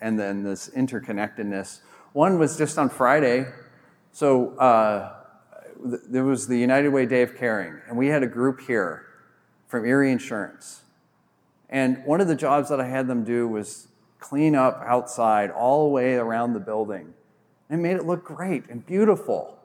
and 0.00 0.18
then 0.18 0.42
this 0.42 0.70
interconnectedness. 0.70 1.80
One 2.14 2.38
was 2.38 2.56
just 2.56 2.78
on 2.78 2.88
Friday. 2.88 3.44
So 4.12 4.56
uh, 4.56 5.12
there 5.84 6.24
was 6.24 6.48
the 6.48 6.58
United 6.58 6.88
Way 6.88 7.04
Day 7.04 7.20
of 7.20 7.36
Caring, 7.36 7.78
and 7.86 7.98
we 7.98 8.06
had 8.06 8.22
a 8.22 8.26
group 8.26 8.62
here 8.62 9.04
from 9.66 9.84
Erie 9.84 10.10
Insurance. 10.10 10.80
And 11.68 12.02
one 12.06 12.22
of 12.22 12.28
the 12.28 12.34
jobs 12.34 12.70
that 12.70 12.80
I 12.80 12.88
had 12.88 13.08
them 13.08 13.24
do 13.24 13.46
was 13.46 13.88
clean 14.20 14.56
up 14.56 14.82
outside 14.86 15.50
all 15.50 15.84
the 15.84 15.90
way 15.90 16.14
around 16.14 16.54
the 16.54 16.60
building. 16.60 17.12
And 17.68 17.82
made 17.82 17.96
it 17.96 18.06
look 18.06 18.24
great 18.24 18.70
and 18.70 18.86
beautiful. 18.86 19.58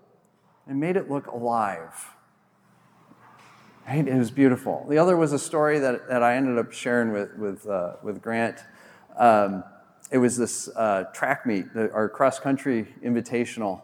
And 0.67 0.81
made 0.81 0.97
it 0.97 1.09
look 1.09 1.27
alive. 1.27 2.13
Right? 3.87 4.07
It 4.07 4.17
was 4.17 4.31
beautiful. 4.31 4.85
The 4.89 4.97
other 4.97 5.17
was 5.17 5.33
a 5.33 5.39
story 5.39 5.79
that, 5.79 6.07
that 6.07 6.23
I 6.23 6.35
ended 6.35 6.57
up 6.57 6.71
sharing 6.71 7.11
with, 7.11 7.35
with, 7.37 7.67
uh, 7.67 7.93
with 8.01 8.21
Grant. 8.21 8.59
Um, 9.17 9.63
it 10.09 10.19
was 10.19 10.37
this 10.37 10.69
uh, 10.69 11.05
track 11.13 11.45
meet, 11.45 11.73
the, 11.73 11.91
our 11.91 12.07
cross 12.07 12.39
country 12.39 12.87
invitational. 13.03 13.81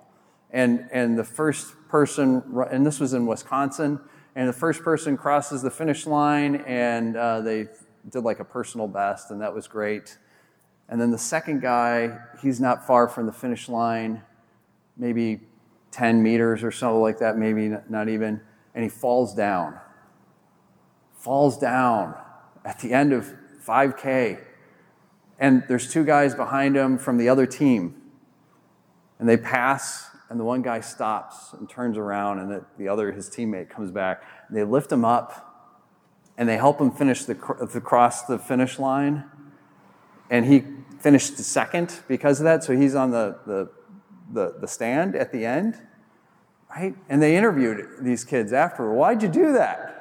And, 0.52 0.88
and 0.92 1.18
the 1.18 1.24
first 1.24 1.74
person, 1.90 2.44
and 2.72 2.86
this 2.86 3.00
was 3.00 3.14
in 3.14 3.26
Wisconsin, 3.26 4.00
and 4.36 4.48
the 4.48 4.54
first 4.54 4.84
person 4.84 5.18
crosses 5.18 5.62
the 5.62 5.72
finish 5.72 6.06
line, 6.06 6.58
and 6.68 7.18
uh, 7.18 7.42
they 7.42 7.68
did 8.10 8.24
like 8.24 8.40
a 8.40 8.46
personal 8.46 8.88
best, 8.88 9.32
and 9.32 9.42
that 9.42 9.54
was 9.54 9.68
great. 9.68 10.18
And 10.88 11.00
then 11.00 11.12
the 11.12 11.18
second 11.18 11.62
guy, 11.62 12.18
he's 12.42 12.60
not 12.60 12.88
far 12.88 13.10
from 13.10 13.26
the 13.26 13.34
finish 13.34 13.68
line, 13.68 14.22
maybe 14.98 15.42
10 15.92 16.24
meters 16.24 16.64
or 16.64 16.72
something 16.72 17.02
like 17.02 17.20
that, 17.20 17.38
maybe 17.38 17.68
not- 17.68 17.90
not 17.90 18.08
even, 18.08 18.40
and 18.74 18.84
he 18.84 18.90
falls 18.90 19.36
down. 19.36 19.78
Falls 21.20 21.58
down 21.58 22.16
at 22.66 22.80
the 22.80 22.94
end 22.94 23.14
of 23.14 23.34
5K. 23.66 24.40
And 25.38 25.64
there's 25.68 25.92
two 25.92 26.04
guys 26.04 26.36
behind 26.36 26.76
him 26.76 26.98
from 26.98 27.18
the 27.18 27.30
other 27.30 27.46
team. 27.46 27.96
And 29.20 29.28
they 29.28 29.38
pass, 29.38 30.08
and 30.30 30.40
the 30.40 30.44
one 30.44 30.62
guy 30.62 30.80
stops 30.80 31.54
and 31.54 31.70
turns 31.70 31.98
around, 31.98 32.40
and 32.40 32.52
the, 32.52 32.66
the 32.78 32.88
other, 32.88 33.12
his 33.12 33.30
teammate, 33.30 33.70
comes 33.70 33.92
back. 33.92 34.24
And 34.48 34.58
they 34.58 34.64
lift 34.64 34.92
him 34.92 35.06
up, 35.06 35.46
and 36.38 36.48
they 36.48 36.58
help 36.58 36.80
him 36.80 36.92
finish 36.92 37.26
the 37.26 37.36
cross 37.36 38.24
the 38.24 38.40
finish 38.40 38.80
line. 38.80 39.26
And 40.30 40.46
he 40.46 40.64
finished 41.00 41.38
second 41.38 42.00
because 42.08 42.40
of 42.40 42.46
that, 42.46 42.64
so 42.64 42.76
he's 42.76 42.96
on 42.96 43.12
the, 43.12 43.40
the, 43.46 43.70
the, 44.32 44.56
the 44.62 44.68
stand 44.68 45.16
at 45.16 45.32
the 45.32 45.46
end, 45.46 45.76
right? 46.70 46.96
And 47.08 47.22
they 47.22 47.36
interviewed 47.36 47.86
these 48.02 48.24
kids 48.24 48.54
after. 48.54 48.92
Why'd 48.92 49.24
you 49.24 49.30
do 49.30 49.54
that? 49.54 49.99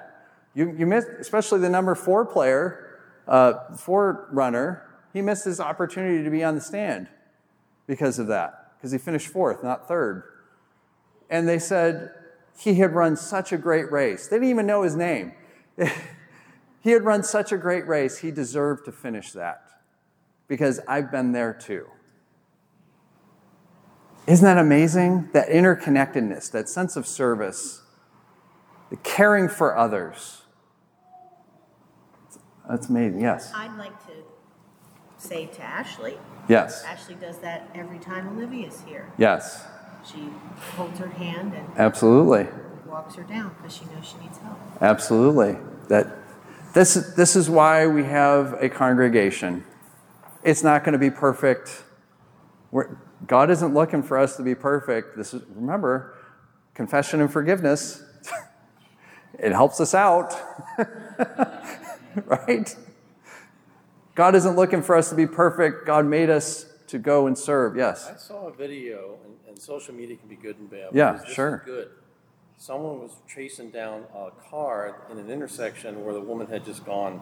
You, 0.58 0.74
you 0.76 0.86
missed, 0.86 1.06
especially 1.20 1.60
the 1.60 1.68
number 1.68 1.94
four 1.94 2.26
player, 2.26 2.98
uh, 3.28 3.76
four 3.76 4.26
runner, 4.32 4.90
he 5.12 5.22
missed 5.22 5.44
his 5.44 5.60
opportunity 5.60 6.24
to 6.24 6.30
be 6.30 6.42
on 6.42 6.56
the 6.56 6.60
stand 6.60 7.06
because 7.86 8.18
of 8.18 8.26
that, 8.26 8.72
because 8.76 8.90
he 8.90 8.98
finished 8.98 9.28
fourth, 9.28 9.62
not 9.62 9.86
third. 9.86 10.24
And 11.30 11.48
they 11.48 11.60
said 11.60 12.10
he 12.58 12.74
had 12.74 12.92
run 12.92 13.14
such 13.16 13.52
a 13.52 13.56
great 13.56 13.92
race. 13.92 14.26
They 14.26 14.34
didn't 14.34 14.50
even 14.50 14.66
know 14.66 14.82
his 14.82 14.96
name. 14.96 15.30
he 16.80 16.90
had 16.90 17.04
run 17.04 17.22
such 17.22 17.52
a 17.52 17.56
great 17.56 17.86
race, 17.86 18.18
he 18.18 18.32
deserved 18.32 18.84
to 18.86 18.90
finish 18.90 19.30
that 19.30 19.62
because 20.48 20.80
I've 20.88 21.12
been 21.12 21.30
there 21.30 21.54
too. 21.54 21.86
Isn't 24.26 24.44
that 24.44 24.58
amazing? 24.58 25.28
That 25.34 25.50
interconnectedness, 25.50 26.50
that 26.50 26.68
sense 26.68 26.96
of 26.96 27.06
service, 27.06 27.82
the 28.90 28.96
caring 28.96 29.48
for 29.48 29.78
others. 29.78 30.42
That's 32.68 32.88
amazing. 32.88 33.20
Yes. 33.20 33.52
I'd 33.54 33.76
like 33.78 33.98
to 34.06 34.12
say 35.16 35.46
to 35.46 35.62
Ashley, 35.62 36.18
Yes. 36.48 36.84
Ashley 36.84 37.14
does 37.14 37.38
that 37.38 37.68
every 37.74 37.98
time 37.98 38.28
Olivia's 38.28 38.82
here. 38.86 39.10
Yes. 39.18 39.64
She 40.10 40.28
holds 40.76 40.98
her 40.98 41.08
hand 41.08 41.52
and 41.54 41.66
Absolutely. 41.76 42.46
walks 42.86 43.14
her 43.16 43.22
down 43.22 43.54
because 43.56 43.76
she 43.76 43.84
knows 43.86 44.06
she 44.06 44.18
needs 44.18 44.38
help. 44.38 44.58
Absolutely. 44.80 45.56
That 45.88 46.06
this 46.72 46.94
this 47.16 47.36
is 47.36 47.50
why 47.50 47.86
we 47.86 48.04
have 48.04 48.54
a 48.62 48.68
congregation. 48.68 49.64
It's 50.42 50.62
not 50.62 50.84
going 50.84 50.92
to 50.92 50.98
be 50.98 51.10
perfect. 51.10 51.84
We're, 52.70 52.96
God 53.26 53.50
isn't 53.50 53.74
looking 53.74 54.02
for 54.02 54.16
us 54.16 54.36
to 54.36 54.42
be 54.42 54.54
perfect. 54.54 55.16
This 55.16 55.34
is 55.34 55.42
remember, 55.54 56.14
confession 56.74 57.20
and 57.20 57.30
forgiveness. 57.30 58.02
it 59.38 59.52
helps 59.52 59.80
us 59.80 59.94
out. 59.94 60.34
right? 62.26 62.74
God 64.14 64.34
isn't 64.34 64.56
looking 64.56 64.82
for 64.82 64.96
us 64.96 65.10
to 65.10 65.14
be 65.14 65.26
perfect. 65.26 65.86
God 65.86 66.04
made 66.06 66.30
us 66.30 66.66
to 66.88 66.98
go 66.98 67.26
and 67.26 67.36
serve. 67.38 67.76
Yes. 67.76 68.10
I 68.12 68.16
saw 68.16 68.48
a 68.48 68.52
video, 68.52 69.18
and, 69.24 69.34
and 69.48 69.58
social 69.58 69.94
media 69.94 70.16
can 70.16 70.28
be 70.28 70.36
good 70.36 70.58
and 70.58 70.70
bad. 70.70 70.90
Yeah, 70.92 71.24
sure. 71.24 71.62
Good. 71.64 71.90
Someone 72.56 72.98
was 72.98 73.12
chasing 73.32 73.70
down 73.70 74.04
a 74.14 74.30
car 74.50 75.02
in 75.12 75.18
an 75.18 75.30
intersection 75.30 76.04
where 76.04 76.12
the 76.14 76.20
woman 76.20 76.48
had 76.48 76.64
just 76.64 76.84
gone, 76.84 77.20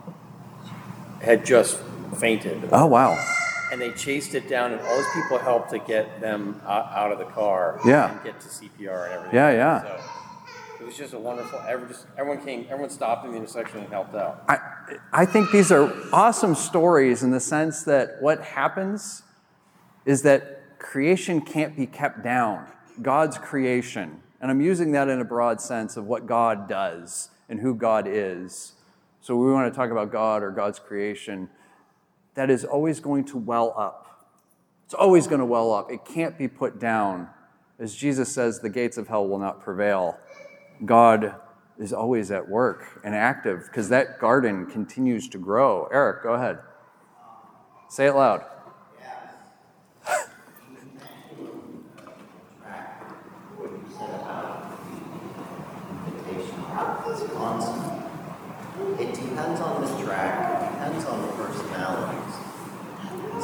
had 1.20 1.44
just 1.44 1.78
fainted, 2.18 2.68
Oh 2.72 2.86
wow. 2.86 3.22
and 3.70 3.78
they 3.78 3.90
chased 3.92 4.34
it 4.34 4.48
down, 4.48 4.72
and 4.72 4.80
all 4.80 4.96
these 4.96 5.06
people 5.14 5.36
helped 5.38 5.70
to 5.70 5.78
get 5.78 6.20
them 6.22 6.62
out, 6.64 6.86
out 6.94 7.12
of 7.12 7.18
the 7.18 7.26
car. 7.26 7.78
Yeah. 7.84 8.12
And 8.12 8.24
get 8.24 8.40
to 8.40 8.48
CPR 8.48 9.04
and 9.04 9.12
everything. 9.12 9.34
Yeah, 9.34 9.50
yeah. 9.50 9.82
So 9.82 10.00
was 10.86 10.96
just 10.96 11.12
a 11.12 11.18
wonderful. 11.18 11.58
Every, 11.68 11.88
just, 11.88 12.06
everyone 12.16 12.44
came. 12.44 12.66
Everyone 12.70 12.90
stopped 12.90 13.26
in 13.26 13.32
the 13.32 13.36
intersection 13.36 13.80
and 13.80 13.88
helped 13.88 14.14
out. 14.14 14.44
I, 14.48 14.58
I 15.12 15.26
think 15.26 15.50
these 15.50 15.72
are 15.72 15.92
awesome 16.12 16.54
stories 16.54 17.22
in 17.22 17.32
the 17.32 17.40
sense 17.40 17.82
that 17.84 18.22
what 18.22 18.40
happens 18.40 19.22
is 20.04 20.22
that 20.22 20.78
creation 20.78 21.40
can't 21.40 21.76
be 21.76 21.86
kept 21.86 22.22
down. 22.22 22.66
God's 23.02 23.36
creation, 23.36 24.22
and 24.40 24.50
I'm 24.50 24.60
using 24.60 24.92
that 24.92 25.08
in 25.08 25.20
a 25.20 25.24
broad 25.24 25.60
sense 25.60 25.96
of 25.96 26.06
what 26.06 26.26
God 26.26 26.68
does 26.68 27.30
and 27.48 27.60
who 27.60 27.74
God 27.74 28.06
is. 28.08 28.72
So 29.20 29.36
we 29.36 29.52
want 29.52 29.70
to 29.70 29.76
talk 29.76 29.90
about 29.90 30.12
God 30.12 30.42
or 30.42 30.50
God's 30.52 30.78
creation. 30.78 31.50
That 32.34 32.48
is 32.48 32.64
always 32.64 33.00
going 33.00 33.24
to 33.26 33.38
well 33.38 33.74
up. 33.76 34.30
It's 34.84 34.94
always 34.94 35.26
going 35.26 35.40
to 35.40 35.44
well 35.46 35.72
up. 35.74 35.90
It 35.90 36.04
can't 36.04 36.38
be 36.38 36.46
put 36.46 36.78
down. 36.78 37.28
As 37.78 37.94
Jesus 37.94 38.32
says, 38.32 38.60
the 38.60 38.70
gates 38.70 38.96
of 38.96 39.08
hell 39.08 39.26
will 39.26 39.40
not 39.40 39.60
prevail. 39.60 40.18
God 40.84 41.34
is 41.78 41.92
always 41.92 42.30
at 42.30 42.48
work 42.48 43.00
and 43.04 43.14
active 43.14 43.64
because 43.66 43.88
that 43.88 44.18
garden 44.18 44.66
continues 44.66 45.28
to 45.28 45.38
grow. 45.38 45.88
Eric, 45.92 46.22
go 46.22 46.34
ahead. 46.34 46.58
Say 47.88 48.06
it 48.06 48.14
loud. 48.14 48.44
It 58.98 59.12
depends 59.12 59.60
on 59.60 59.82
the 59.82 60.04
track, 60.04 60.62
it 60.62 60.72
depends 60.72 61.04
on 61.04 61.20
the 61.22 61.28
personalities. 61.32 62.34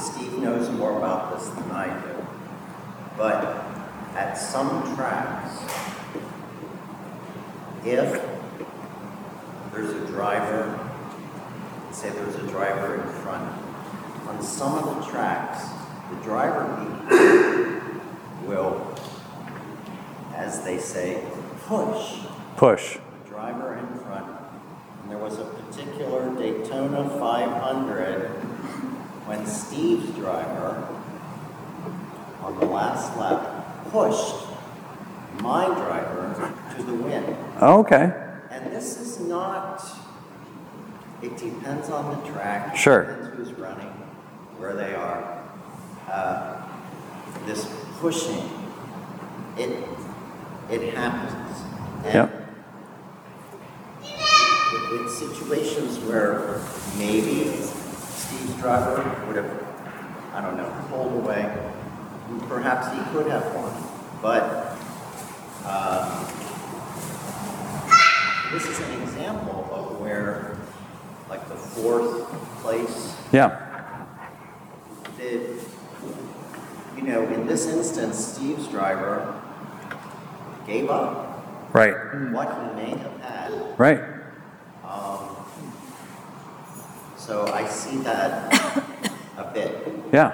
Steve 0.02 0.38
knows 0.38 0.70
more 0.70 0.96
about 0.96 1.36
this 1.38 1.48
than 1.48 1.70
I 1.70 2.00
do. 2.00 2.26
But 3.18 3.44
at 4.14 4.34
some 4.34 4.96
tracks, 4.96 5.91
if 7.84 8.22
there's 9.72 9.90
a 9.90 10.06
driver, 10.06 10.78
say 11.90 12.10
there's 12.10 12.36
a 12.36 12.46
driver 12.46 13.02
in 13.02 13.08
front, 13.22 13.50
on 14.28 14.42
some 14.42 14.78
of 14.78 14.96
the 14.96 15.10
tracks, 15.10 15.64
the 16.10 16.16
driver 16.22 16.66
will, 18.46 18.94
as 20.34 20.62
they 20.62 20.78
say, 20.78 21.24
push 21.66 22.20
Push. 22.56 22.98
the 23.24 23.28
driver 23.28 23.74
in 23.78 23.98
front. 24.00 24.26
And 25.02 25.10
there 25.10 25.18
was 25.18 25.38
a 25.38 25.44
particular 25.44 26.34
Daytona 26.36 27.08
500 27.18 28.28
when 29.26 29.46
Steve's 29.46 30.10
driver 30.16 30.86
on 32.42 32.58
the 32.58 32.66
last 32.66 33.16
lap 33.16 33.90
pushed 33.90 34.46
my 35.40 35.66
driver 35.66 36.21
to 36.84 36.90
the 36.90 36.94
win. 37.02 37.36
Okay. 37.60 38.12
And 38.50 38.72
this 38.72 39.00
is 39.00 39.20
not, 39.20 39.82
it 41.22 41.36
depends 41.36 41.88
on 41.90 42.16
the 42.22 42.30
track. 42.30 42.76
Sure. 42.76 43.04
Depends 43.04 43.36
who's 43.36 43.52
running, 43.58 43.88
where 44.58 44.74
they 44.74 44.94
are. 44.94 45.42
Uh, 46.10 46.62
this 47.46 47.66
pushing, 48.00 48.48
it, 49.56 49.84
it 50.70 50.94
happens. 50.94 51.32
And 52.04 52.14
Yep. 52.14 52.30
it- 52.34 52.38
It's 54.94 55.18
situations 55.18 55.98
where 56.00 56.60
maybe 56.98 57.50
Steve's 57.56 58.54
driver 58.60 58.96
would 59.26 59.36
have, 59.36 59.50
I 60.34 60.42
don't 60.42 60.56
know, 60.58 60.70
pulled 60.90 61.14
away. 61.24 61.50
Perhaps 62.46 62.88
he 62.92 63.00
could 63.12 63.30
have 63.30 63.54
won, 63.54 63.72
but 64.20 64.76
uh, 65.64 66.24
this 68.52 68.66
is 68.68 68.80
an 68.80 69.02
example 69.02 69.68
of 69.72 70.00
where, 70.00 70.56
like 71.28 71.48
the 71.48 71.54
fourth 71.54 72.28
place, 72.62 73.16
Yeah. 73.32 73.56
the, 75.18 75.40
you 76.96 77.02
know, 77.02 77.22
in 77.22 77.46
this 77.46 77.66
instance, 77.66 78.18
Steve's 78.18 78.68
driver 78.68 79.34
gave 80.66 80.90
up 80.90 81.28
Right. 81.72 81.94
what 82.32 82.48
he 82.48 82.82
may 82.82 82.90
have 82.90 83.20
had. 83.20 83.78
Right. 83.78 84.00
Um, 84.86 85.28
so 87.16 87.46
I 87.52 87.66
see 87.66 87.96
that 87.98 88.52
a 89.38 89.44
bit, 89.54 89.88
Yeah. 90.12 90.32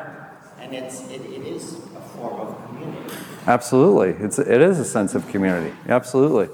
and 0.61 0.75
it's 0.75 1.03
it, 1.09 1.21
it 1.21 1.47
is 1.47 1.75
a 1.97 2.01
form 2.19 2.41
of 2.41 2.67
community. 2.67 3.15
Absolutely. 3.47 4.11
It's, 4.25 4.39
it 4.39 4.61
is 4.61 4.79
a 4.81 4.85
sense 4.85 5.15
of 5.15 5.27
community. 5.29 5.73
Absolutely. 5.89 6.49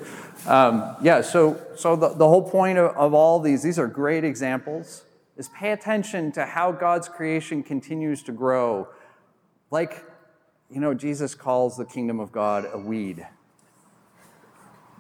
Um, 0.46 0.96
yeah, 1.02 1.22
so, 1.22 1.60
so 1.74 1.96
the, 1.96 2.10
the 2.10 2.28
whole 2.28 2.48
point 2.48 2.76
of, 2.76 2.94
of 2.96 3.14
all 3.14 3.40
these, 3.40 3.62
these 3.62 3.78
are 3.78 3.86
great 3.86 4.24
examples, 4.24 5.04
is 5.36 5.48
pay 5.48 5.72
attention 5.72 6.32
to 6.32 6.44
how 6.44 6.70
God's 6.70 7.08
creation 7.08 7.62
continues 7.62 8.22
to 8.24 8.32
grow. 8.32 8.88
Like, 9.70 10.04
you 10.70 10.80
know, 10.80 10.92
Jesus 10.92 11.34
calls 11.34 11.76
the 11.76 11.84
kingdom 11.84 12.20
of 12.20 12.30
God 12.30 12.66
a 12.72 12.78
weed 12.78 13.26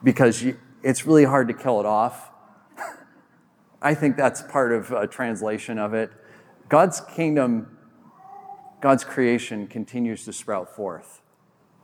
because 0.02 0.42
you, 0.42 0.58
it's 0.82 1.06
really 1.06 1.24
hard 1.24 1.48
to 1.48 1.54
kill 1.54 1.80
it 1.80 1.86
off. 1.86 2.30
I 3.82 3.94
think 3.94 4.16
that's 4.16 4.42
part 4.42 4.72
of 4.72 4.92
a 4.92 5.06
translation 5.06 5.78
of 5.78 5.94
it. 5.94 6.10
God's 6.68 7.00
kingdom, 7.00 7.76
God's 8.80 9.04
creation 9.04 9.66
continues 9.66 10.24
to 10.24 10.32
sprout 10.32 10.74
forth. 10.74 11.20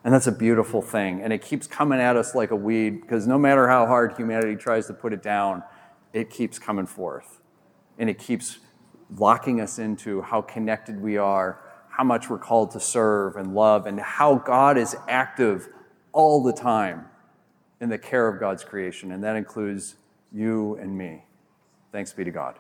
And 0.04 0.14
that's 0.14 0.26
a 0.26 0.32
beautiful 0.32 0.80
thing. 0.80 1.22
And 1.22 1.32
it 1.32 1.42
keeps 1.42 1.66
coming 1.66 2.00
at 2.00 2.16
us 2.16 2.34
like 2.34 2.50
a 2.50 2.56
weed 2.56 3.02
because 3.02 3.26
no 3.26 3.38
matter 3.38 3.68
how 3.68 3.86
hard 3.86 4.16
humanity 4.16 4.56
tries 4.56 4.86
to 4.86 4.94
put 4.94 5.12
it 5.12 5.22
down, 5.22 5.62
it 6.12 6.30
keeps 6.30 6.58
coming 6.58 6.86
forth. 6.86 7.40
And 7.98 8.08
it 8.08 8.18
keeps 8.18 8.58
locking 9.16 9.60
us 9.60 9.78
into 9.78 10.22
how 10.22 10.40
connected 10.40 11.00
we 11.00 11.18
are, 11.18 11.60
how 11.90 12.04
much 12.04 12.30
we're 12.30 12.38
called 12.38 12.70
to 12.70 12.80
serve 12.80 13.36
and 13.36 13.54
love, 13.54 13.86
and 13.86 14.00
how 14.00 14.36
God 14.36 14.78
is 14.78 14.96
active 15.08 15.68
all 16.12 16.42
the 16.42 16.52
time 16.52 17.06
in 17.80 17.88
the 17.88 17.98
care 17.98 18.28
of 18.28 18.40
God's 18.40 18.64
creation. 18.64 19.12
And 19.12 19.22
that 19.24 19.36
includes 19.36 19.96
you 20.32 20.76
and 20.76 20.96
me. 20.96 21.24
Thanks 21.92 22.12
be 22.12 22.24
to 22.24 22.30
God. 22.30 22.58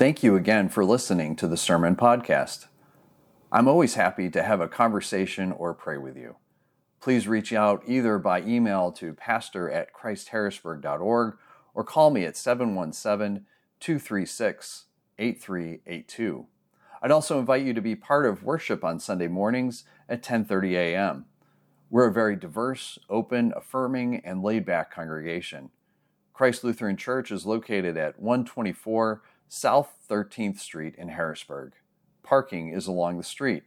Thank 0.00 0.22
you 0.22 0.34
again 0.34 0.70
for 0.70 0.82
listening 0.82 1.36
to 1.36 1.46
the 1.46 1.58
Sermon 1.58 1.94
Podcast. 1.94 2.68
I'm 3.52 3.68
always 3.68 3.96
happy 3.96 4.30
to 4.30 4.42
have 4.42 4.58
a 4.58 4.66
conversation 4.66 5.52
or 5.52 5.74
pray 5.74 5.98
with 5.98 6.16
you. 6.16 6.36
Please 7.02 7.28
reach 7.28 7.52
out 7.52 7.82
either 7.86 8.16
by 8.16 8.40
email 8.40 8.92
to 8.92 9.12
pastor 9.12 9.70
at 9.70 9.92
christharrisburg.org 9.92 11.36
or 11.74 11.84
call 11.84 12.08
me 12.08 12.24
at 12.24 12.38
717 12.38 13.44
236 13.78 14.86
8382. 15.18 16.46
I'd 17.02 17.10
also 17.10 17.38
invite 17.38 17.66
you 17.66 17.74
to 17.74 17.82
be 17.82 17.94
part 17.94 18.24
of 18.24 18.42
worship 18.42 18.82
on 18.82 19.00
Sunday 19.00 19.28
mornings 19.28 19.84
at 20.08 20.22
10:30 20.22 20.76
a.m. 20.76 21.26
We're 21.90 22.08
a 22.08 22.12
very 22.12 22.36
diverse, 22.36 22.98
open, 23.10 23.52
affirming, 23.54 24.22
and 24.24 24.42
laid-back 24.42 24.94
congregation. 24.94 25.68
Christ 26.32 26.64
Lutheran 26.64 26.96
Church 26.96 27.30
is 27.30 27.44
located 27.44 27.98
at 27.98 28.18
124 28.18 29.20
South 29.52 29.96
13th 30.08 30.60
Street 30.60 30.94
in 30.96 31.08
Harrisburg. 31.08 31.72
Parking 32.22 32.68
is 32.68 32.86
along 32.86 33.18
the 33.18 33.24
street. 33.24 33.64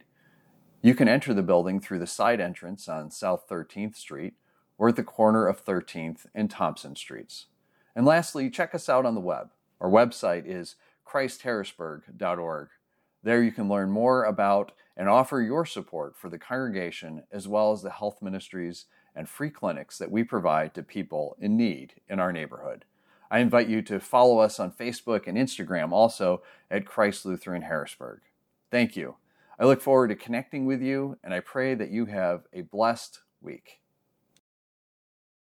You 0.80 0.94
can 0.94 1.08
enter 1.08 1.34
the 1.34 1.42
building 1.42 1.78
through 1.78 1.98
the 1.98 2.06
side 2.06 2.40
entrance 2.40 2.88
on 2.88 3.10
South 3.10 3.46
13th 3.50 3.94
Street 3.94 4.32
or 4.78 4.88
at 4.88 4.96
the 4.96 5.02
corner 5.02 5.46
of 5.46 5.62
13th 5.62 6.24
and 6.34 6.50
Thompson 6.50 6.96
Streets. 6.96 7.48
And 7.94 8.06
lastly, 8.06 8.48
check 8.48 8.74
us 8.74 8.88
out 8.88 9.04
on 9.04 9.14
the 9.14 9.20
web. 9.20 9.50
Our 9.78 9.90
website 9.90 10.46
is 10.46 10.76
christharrisburg.org. 11.06 12.68
There 13.22 13.42
you 13.42 13.52
can 13.52 13.68
learn 13.68 13.90
more 13.90 14.24
about 14.24 14.72
and 14.96 15.06
offer 15.06 15.42
your 15.42 15.66
support 15.66 16.16
for 16.16 16.30
the 16.30 16.38
congregation 16.38 17.24
as 17.30 17.46
well 17.46 17.72
as 17.72 17.82
the 17.82 17.90
health 17.90 18.22
ministries 18.22 18.86
and 19.14 19.28
free 19.28 19.50
clinics 19.50 19.98
that 19.98 20.10
we 20.10 20.24
provide 20.24 20.72
to 20.76 20.82
people 20.82 21.36
in 21.38 21.58
need 21.58 21.96
in 22.08 22.20
our 22.20 22.32
neighborhood. 22.32 22.86
I 23.34 23.40
invite 23.40 23.68
you 23.68 23.82
to 23.82 23.98
follow 23.98 24.38
us 24.38 24.60
on 24.60 24.70
Facebook 24.70 25.26
and 25.26 25.36
Instagram 25.36 25.90
also 25.90 26.44
at 26.70 26.86
Christ 26.86 27.26
Lutheran 27.26 27.62
Harrisburg. 27.62 28.20
Thank 28.70 28.94
you. 28.94 29.16
I 29.58 29.64
look 29.64 29.82
forward 29.82 30.10
to 30.10 30.14
connecting 30.14 30.66
with 30.66 30.80
you, 30.80 31.18
and 31.24 31.34
I 31.34 31.40
pray 31.40 31.74
that 31.74 31.90
you 31.90 32.06
have 32.06 32.42
a 32.52 32.60
blessed 32.60 33.22
week. 33.42 33.80